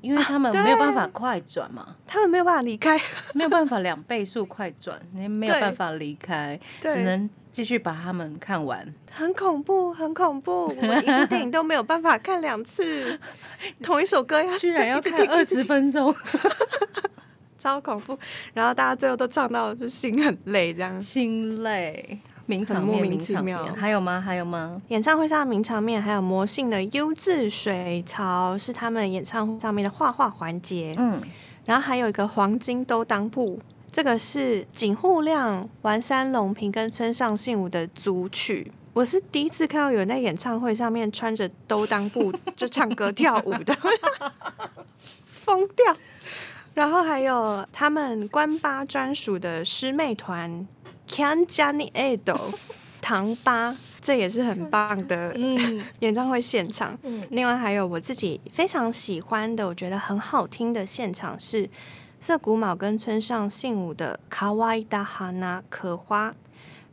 [0.00, 3.00] 因因为他们没有办法快转嘛，他们没有办法离开，
[3.34, 8.92] 没有办法两倍速快转，你没有办法离开，只能继续把他们看完。
[9.10, 10.66] 很恐怖，很恐怖！
[10.66, 13.18] 我们一部电影都没有办法看两次，
[13.82, 16.14] 同一首歌要居然要看二十分钟，
[17.68, 18.18] 超恐怖！
[18.54, 22.18] 然后大家最后都唱到就心很累，这样心累。
[22.46, 24.18] 名场面，名场面，还有吗？
[24.18, 24.80] 还有吗？
[24.88, 30.94] 演唱会上的名场面，还有魔性的 U 字水槽，是他们演唱会上面的画画环节。
[30.96, 31.20] 嗯，
[31.66, 33.60] 然后还有一个黄金兜裆布，
[33.92, 38.72] 这个是井户亮、丸山隆平跟村上信五的组曲。
[38.94, 43.76] 我是第一次看到有人在演唱会上面穿着兜裆布就唱歌跳舞的，
[45.28, 45.94] 疯掉。
[46.78, 50.64] 然后还有他们关八专属的师妹团。
[51.08, 52.54] Can Johnny Ado，
[53.00, 55.34] 唐八，这也是很棒的
[55.98, 56.96] 演唱会现场。
[57.30, 61.68] 另外还有我自己非常喜欢的，我觉得很好听的现场是
[62.20, 66.32] 涩谷卯跟村上信五的卡哇伊达哈娜可花，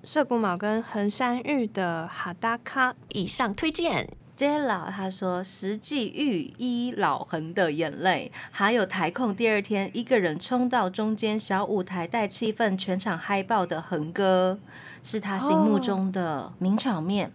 [0.03, 2.95] 涩谷卯跟横山玉的哈达卡。
[3.09, 4.09] 以上推荐。
[4.35, 14.59] J 老他说：“实际御医老横的眼泪，还有台控第二天一个人冲到中间小舞台带气氛，全场嗨爆的恒哥，
[15.01, 17.31] 是他心目中的名场面。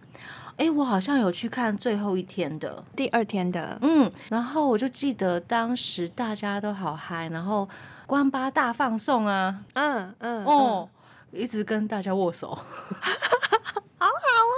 [0.57, 2.83] 哎，我好像有去看最后一天的。
[2.95, 7.67] 第二天的，嗯，然后我就记得当时大家都好嗨，然后
[8.05, 10.87] 关八大放送啊，嗯嗯哦，
[11.31, 12.55] 一直跟大家握手，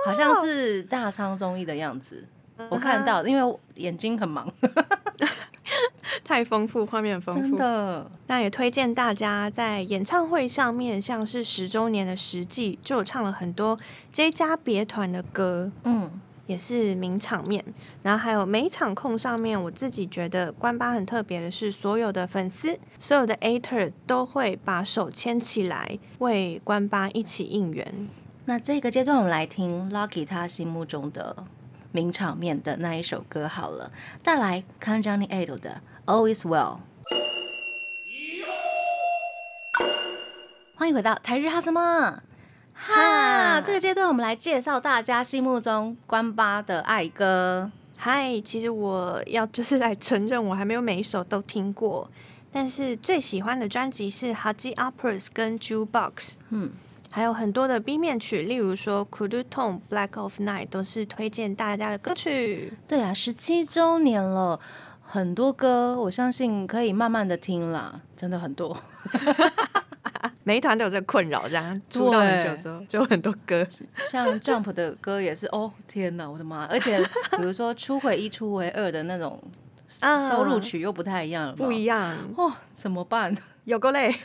[0.05, 2.25] 好像是大仓综艺的样子。”
[2.69, 4.47] 我看到，因为眼睛很忙，
[6.23, 7.41] 太丰富，画面很丰富。
[7.41, 13.77] 真的，那也推荐大家在演唱会上面，像是十周年的实际，就有唱了很多
[14.11, 17.65] J 家别团的歌，嗯，也是名场面。
[18.03, 28.07] 然后还有每场控上面，我自己觉得关八很特别的是，所有的粉丝，所有的 ater 都会把手牵起来，为关八一起应援。
[28.45, 31.45] 那这个阶段，我们来听 Lucky 他心目中的。
[31.95, 33.91] 名场面的那一首歌好了，
[34.23, 36.79] 带来 Kanjani Ado 的 All Is Well。
[40.75, 42.23] 欢迎回到台日哈什么
[42.73, 43.61] 哈？
[43.61, 47.69] 这个阶段我们来介绍大家心目中关八的爱歌。
[47.95, 52.09] 嗨，其实我要就是来承认，我还没有每一首都听过，
[52.51, 56.33] 但是最喜欢的专辑是 Haji Operas 跟 Jukebox。
[56.49, 56.71] 嗯。
[57.15, 62.73] 还有很多的 B 面曲，例如说《Could Tone Black of Night》都是推荐大家的歌曲。
[62.87, 64.59] 对啊，十七周年了，
[64.99, 68.75] 很多歌，我相信可以慢慢的听啦，真的很多。
[70.43, 73.63] 每一团都有这个困扰，这样出道很久之后就很多歌。
[74.09, 76.65] 像 Jump 的歌也是，哦天哪，我的妈！
[76.65, 76.97] 而且
[77.37, 79.39] 比如说初回一、初回二的那种
[79.87, 83.37] 收录曲又不太一样，不一样哇，怎么办？
[83.65, 84.15] 有够累。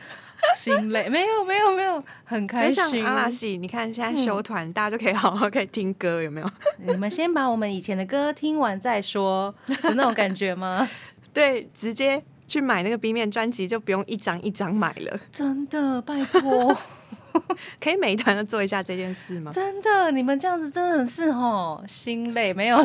[0.55, 3.05] 心累，没有没有没有，很开心。
[3.05, 6.51] 阿拉西，你看现在修团，大家就可以好好可以听歌，有没有？
[6.79, 10.89] 你们先把我们以前的歌听完再说，有那种感觉吗？
[11.35, 15.21] 对，直接去买那个 B 面专辑，就不用一张一张买了。
[15.31, 16.77] 真的，拜托，
[17.81, 19.51] 可以每一团都做一下这件事吗？
[19.53, 22.79] 真的，你们这样子真的是吼心累，没有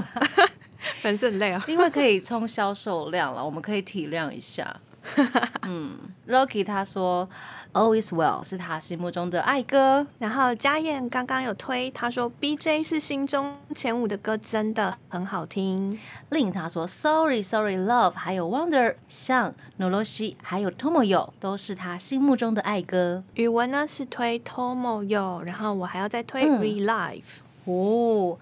[1.02, 4.76] 粉丝很累啊，因为可以冲销售量了，我们可以体谅一下。
[5.64, 5.98] 嗯
[6.28, 7.30] ，Lucky 他说
[7.74, 10.08] Always well 是他心目中的爱歌。
[10.20, 16.00] 然后嘉燕刚刚有推，他说 BJ 是心中前五的歌，真的很好听。
[16.30, 23.24] 令他说 Sorry Sorry Love 还有 Wonder 像 Noroshi，还有 Tomoyo 都是他心目中的爱歌。
[23.34, 27.42] 语文呢是推 Tomoyo，然后我还要再推 Re Life。
[27.66, 28.38] 哦，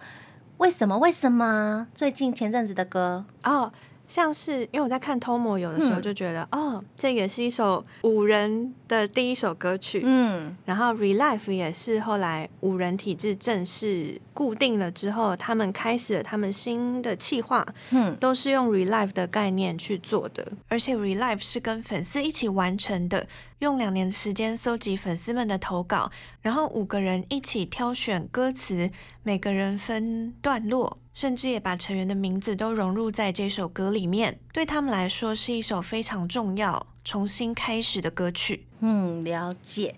[0.58, 0.98] 为什么？
[1.00, 1.88] 为什么？
[1.96, 3.72] 最近前阵子的歌哦。
[4.12, 23.26] 像是因为我在看《Tomo》有的时候就觉得，哦，这也是一首五人的第一首歌曲，嗯，然后《Relife》也是后来五人体制正式固定了之后，他们开始了他们新的企划，嗯，都是用《Relife》的概念去做的，而且《Relife》是跟粉丝一起完成的。
[23.60, 26.10] 用两年的时间搜集粉丝们的投稿，
[26.42, 28.90] 然后五个人一起挑选歌词，
[29.22, 34.40] 每个人分段落，甚至也把成员的名字都融入在这首歌里面。
[34.52, 38.66] 对他们来说，是一首非常重要、重新开始的歌曲。
[38.80, 39.96] 嗯，了解。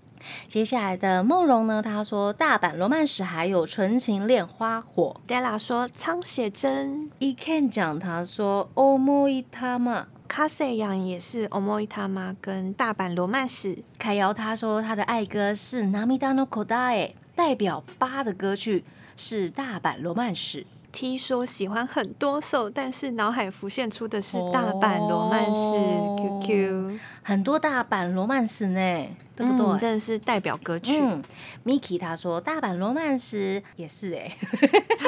[0.48, 1.82] 接下来的梦荣呢？
[1.82, 5.20] 他说大阪罗曼史还有纯情恋花火。
[5.28, 7.10] Della 说仓写真。
[7.18, 10.06] E Ken 讲他说 Omoi Tama。
[10.26, 13.84] 卡塞扬也是 Omoi Tama 跟大阪罗曼史。
[13.98, 18.84] 凯瑶他说他的爱歌是 Namida no Kodae，代表八的歌曲
[19.16, 20.66] 是大阪罗曼史。
[20.94, 29.66] T 说喜欢很多首，但是脑海浮现出的是大阪罗曼史、哦 QQ，很多大阪罗曼史呢，对不对？
[29.66, 31.00] 嗯真的是代表歌曲。
[31.00, 31.20] 嗯
[31.64, 34.30] ，Miki 他说大阪罗曼史也是哎、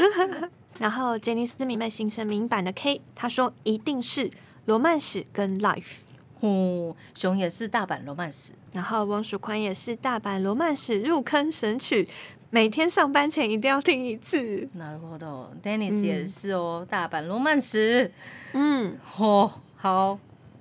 [0.80, 4.28] 然后杰尼斯迷妹新生名版的 K，他说一定是
[4.64, 5.98] 罗曼史跟 Life。
[6.40, 12.08] 哦，熊也是大阪罗曼史，然后翁淑宽也是大阪罗曼史入坑神曲，
[12.49, 14.67] 每天上班前一定要听一次。
[14.77, 18.11] なるほど，Dennis 也是哦，大阪罗曼史，
[18.53, 20.19] 嗯，哦，好，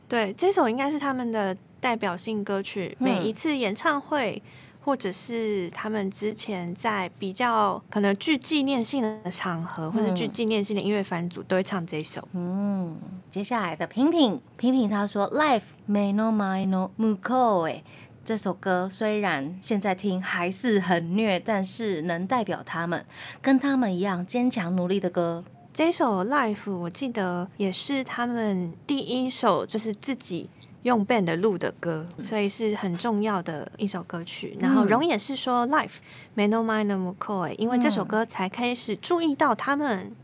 [0.09, 4.43] 对，这首应该是他们的代表性歌曲，嗯每一次演唱会。
[4.83, 12.27] 或者是他们之前在比较可能具纪念性的场合，或者具纪念性的音乐番组，都会唱这首。
[12.33, 12.97] 嗯，
[13.31, 17.85] 接下来的平平平平他说，Life may no my no muko 哎。
[18.26, 23.06] 这首歌虽然现在听还是很虐，但是能代表他们
[23.40, 25.44] 跟他们一样坚强努力的歌。
[25.72, 30.50] 这首《Life》我记得也是他们第一首就是自己
[30.82, 34.58] 用 band 录的歌，所以是很重要的一首歌曲。
[34.60, 35.88] 然后荣也是说《Life》
[36.34, 40.16] 没 no mind no McCoy，因为这首歌才开始注意到他们。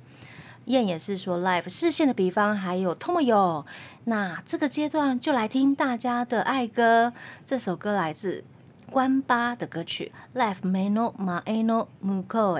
[0.65, 3.65] 燕也是说 Life 视线的比方还有 Tomoyo。
[4.05, 7.13] 那这个阶段就来听大家的爱歌，
[7.45, 8.43] 这首歌来自
[8.89, 12.59] 关八的歌曲《Life may no Maeno muko》。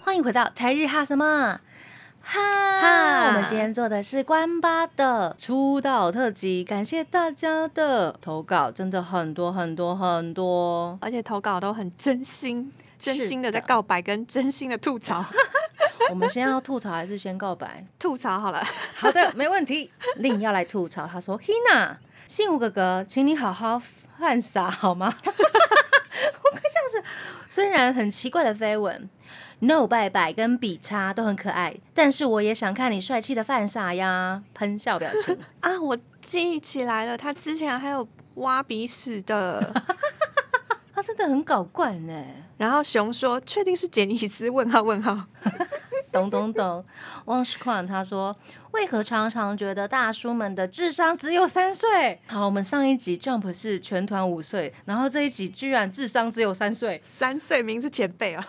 [0.00, 1.60] 欢迎回到台日哈什么？
[2.22, 2.40] 哈，
[2.80, 10.98] 哈我们今天做的是关八的出道特辑，感谢大家的投稿，真的很多很多很多。
[11.00, 15.24] 而且投稿都很真心，真心的在告白跟真心的吐槽。
[16.10, 17.84] 我们先要吐槽还是先告白？
[17.98, 19.90] 吐槽好了，好的，没问题。
[20.16, 21.96] 令要来吐槽，他说：“Hina，
[22.28, 23.80] 信吾哥哥，请你好好
[24.18, 27.04] 犯傻好吗？” 我快笑死。
[27.48, 29.08] 虽然很奇怪的绯闻
[29.60, 34.42] ，No 拜拜跟比叉都很可爱，但是我也想看你帅气的犯傻呀！
[34.54, 35.36] 喷笑表情。
[35.60, 39.72] 啊，我记起来了，他之前还有挖鼻屎的。
[40.96, 42.24] 他真的很搞怪呢。
[42.56, 45.24] 然后熊说：“确定是杰尼斯？”问号问号。
[46.10, 46.82] 懂懂懂。
[47.26, 48.34] 汪世宽他说
[48.72, 58.42] ：“为何常常觉得大叔们的智商只有三岁？”好，我们上一集 Jump 是全团五岁，然后这一集居然智商只有三岁，三岁名是前辈啊，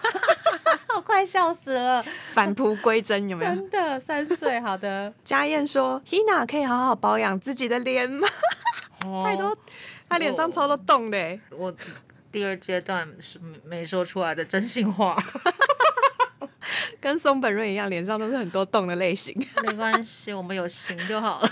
[0.96, 2.02] 我快笑死了！
[2.32, 3.52] 返璞归真有没有？
[3.54, 8.26] 真的三岁，好的，家燕说：“Hina 可以好好保养自己的脸吗？
[9.26, 9.56] 太多，
[10.10, 11.40] 他脸上超多洞的欸。
[11.52, 11.74] 我
[12.38, 15.18] 第二阶段是没没说出来的真心话
[17.02, 19.36] 跟松本润一样，脸上都是很多洞的类型。
[19.64, 21.52] 没关系，我们有型就好了。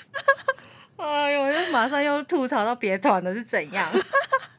[0.98, 3.90] 哎呦，我就马上又吐槽到别团了，是怎样？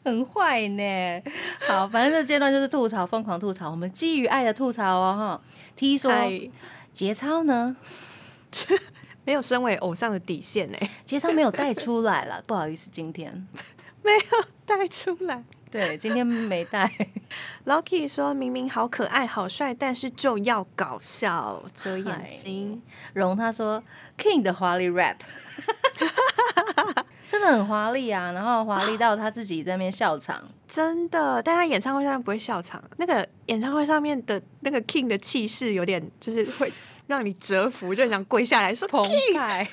[0.03, 1.21] 很坏呢。
[1.67, 3.69] 好，反正这阶段就是吐槽，疯狂吐槽。
[3.69, 5.41] 我们基于爱的吐槽哦，哈。
[5.75, 6.49] T 说哎，
[6.91, 7.75] 节操呢？
[9.25, 13.47] 没有身为偶像的底线呢，节操没有带出来了，不好意思，今天
[14.09, 15.43] 没有带出来。
[15.71, 16.91] 对今天没带。
[17.65, 22.81] Lucky 说明明好可爱、好帅，但是就要搞笑，遮眼睛。
[23.13, 23.83] 荣他说
[24.17, 25.17] King 的华丽 rap，
[27.27, 30.43] 真的很华丽啊，然后华丽到他自己在那边笑场。
[30.67, 32.83] 真的，但他演唱会上面不会笑场。
[32.97, 36.71] 那个演唱会上面的那个 King 的气势，有点就是会
[37.05, 39.67] 让你折服，就很想跪下来说澎 King。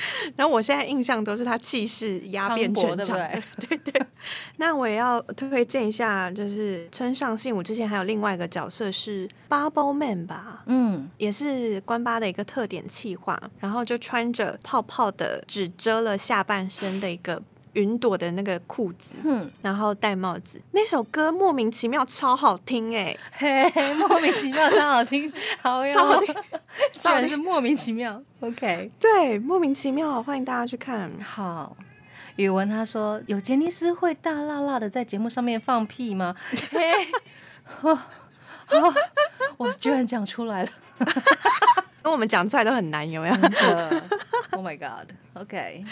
[0.00, 3.18] 湃， 然后我现在印象都是他气势压遍全场。
[3.58, 4.06] 对不对？
[4.56, 17.40] 那我也要推荐一下，就是村上信五之前还有另外一个角色是 Bubble Man 吧，嗯，也是关八的一个特点气化，然后就穿着泡泡的只遮了下半身的一个
[17.74, 20.60] 云朵的那个裤子，嗯，然后戴帽子。
[20.72, 26.34] 那首歌莫名其妙超好听哎、嘿嘿，莫名其妙，超好听， 好哟，超好听，
[26.92, 28.22] 居然是莫名其妙。
[28.40, 31.10] OK，对，莫名其妙，欢迎大家去看。
[31.22, 31.76] 好。
[32.36, 36.34] 语文他说：“有杰尼斯会大辣辣的在节目上面放屁吗？”
[36.70, 37.08] 嘿，
[37.82, 37.98] 哦
[38.70, 38.94] 哦
[39.58, 40.70] 我居然讲出来了，
[42.02, 43.34] 因为我们讲出来都很难，有没有
[44.52, 45.84] ？！Oh my god！OK，、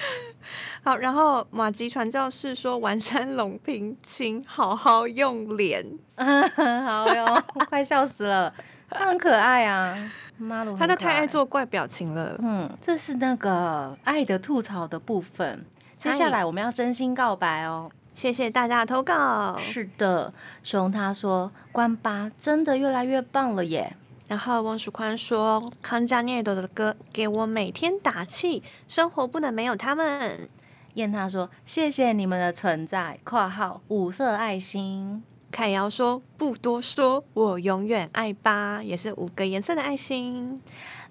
[0.83, 5.85] 好，然后马吉传教士说：“完山龙平，请好好用脸。
[6.17, 8.53] 好哟，我快笑死了。
[8.91, 11.27] 他很可爱啊，妈鲁，他都太爱。
[11.27, 12.37] 做怪表情了。
[12.39, 15.65] 嗯，这是那个爱的吐槽的部分。
[15.99, 17.91] 接下来我们要真心告白哦。
[18.15, 19.57] 谢谢大家的投稿。
[19.59, 20.33] 是的，
[20.63, 23.95] 熊他说关八真的越来越棒了耶。
[24.29, 30.49] 然后王曙宽说：“康佳涅斗的歌给我每天打气，生活不能没有他们。
[30.95, 35.25] 燕他说谢谢你们的存在（括号五色爱心）。
[35.51, 40.61] 凯瑶说不多说，我永远爱吧，也是五个颜色的爱心。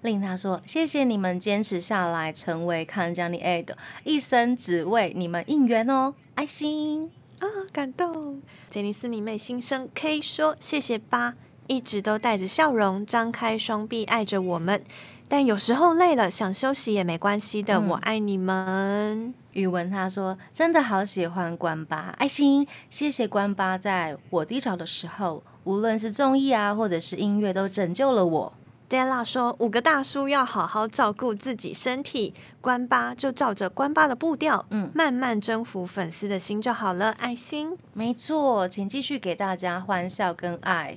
[0.02, 7.10] 令他说：“谢谢你们坚持下来，成为看江你爱的，一生只为你们应援哦，爱心
[7.40, 8.40] 啊，感动。”
[8.70, 11.34] 杰尼斯迷妹心声 K 说：“谢谢吧，
[11.68, 14.82] 一直都带着笑容，张开双臂爱着我们。
[15.28, 28.52] 但有时候累了，想休息也没关系的，我爱你们。”宇文他说：“真的好喜欢关八，爱心，谢谢关八，在我低潮的时候，无论是综艺啊，或者是音乐，都拯救了我。”
[28.88, 40.96] Della 说：“五个大叔要好好照顾自己身体，关八就照着关八的步调，嗯，慢慢征服粉丝的心就好了。”爱心，没错，请继续给大家欢笑跟爱。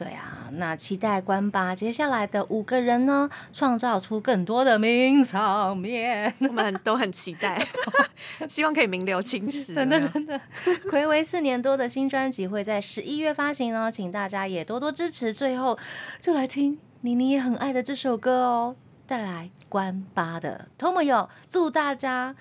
[0.00, 7.62] 对啊，那期待关八接下来的五个人呢，创造出更多的名场面， 我们都很期待，
[8.48, 9.74] 希望可以名留青史。
[9.74, 10.40] 真的真的，
[10.90, 15.34] 暌违四年多的新专辑会在十一月发行呢，请大家也多多支持。
[15.34, 15.78] 最后
[16.18, 16.78] 就来听。
[17.02, 18.76] 妮妮也很爱的这首歌哦，
[19.06, 22.34] 带来关八的 Tomoyo，祝大家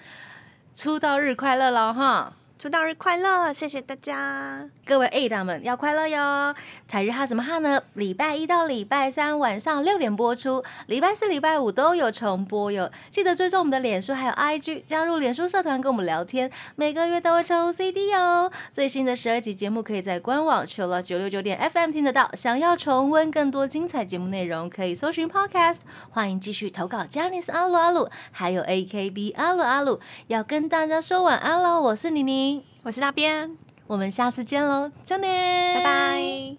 [0.73, 2.33] 出道日快乐了哈！
[2.59, 6.53] 出道日快乐，谢谢大家，各位 A 大们要快乐哟！
[6.89, 7.81] 台日哈什么哈呢？
[7.93, 12.91] 礼拜一到礼拜三晚上六点播出，礼拜四、礼拜五都有重播哟。
[13.09, 18.51] 记得追踪我们的脸书还有 IG，加入脸书社团跟我们聊天，每个月都会抽 CD 哦。
[18.73, 22.29] 最新的十二集节目可以在官网求了九六九点 FM 听得到。
[22.33, 25.79] 想要重温更多精彩节目内容，可以搜寻 Podcast。
[26.09, 31.79] 欢迎继续投稿 j a n i c e 阿鲁阿鲁，还有 AKB 阿鲁阿鲁，要跟大家说晚安喽！
[31.79, 32.48] 我是妮妮。
[32.83, 36.55] 我是那边，我们下次见喽，真的，拜拜。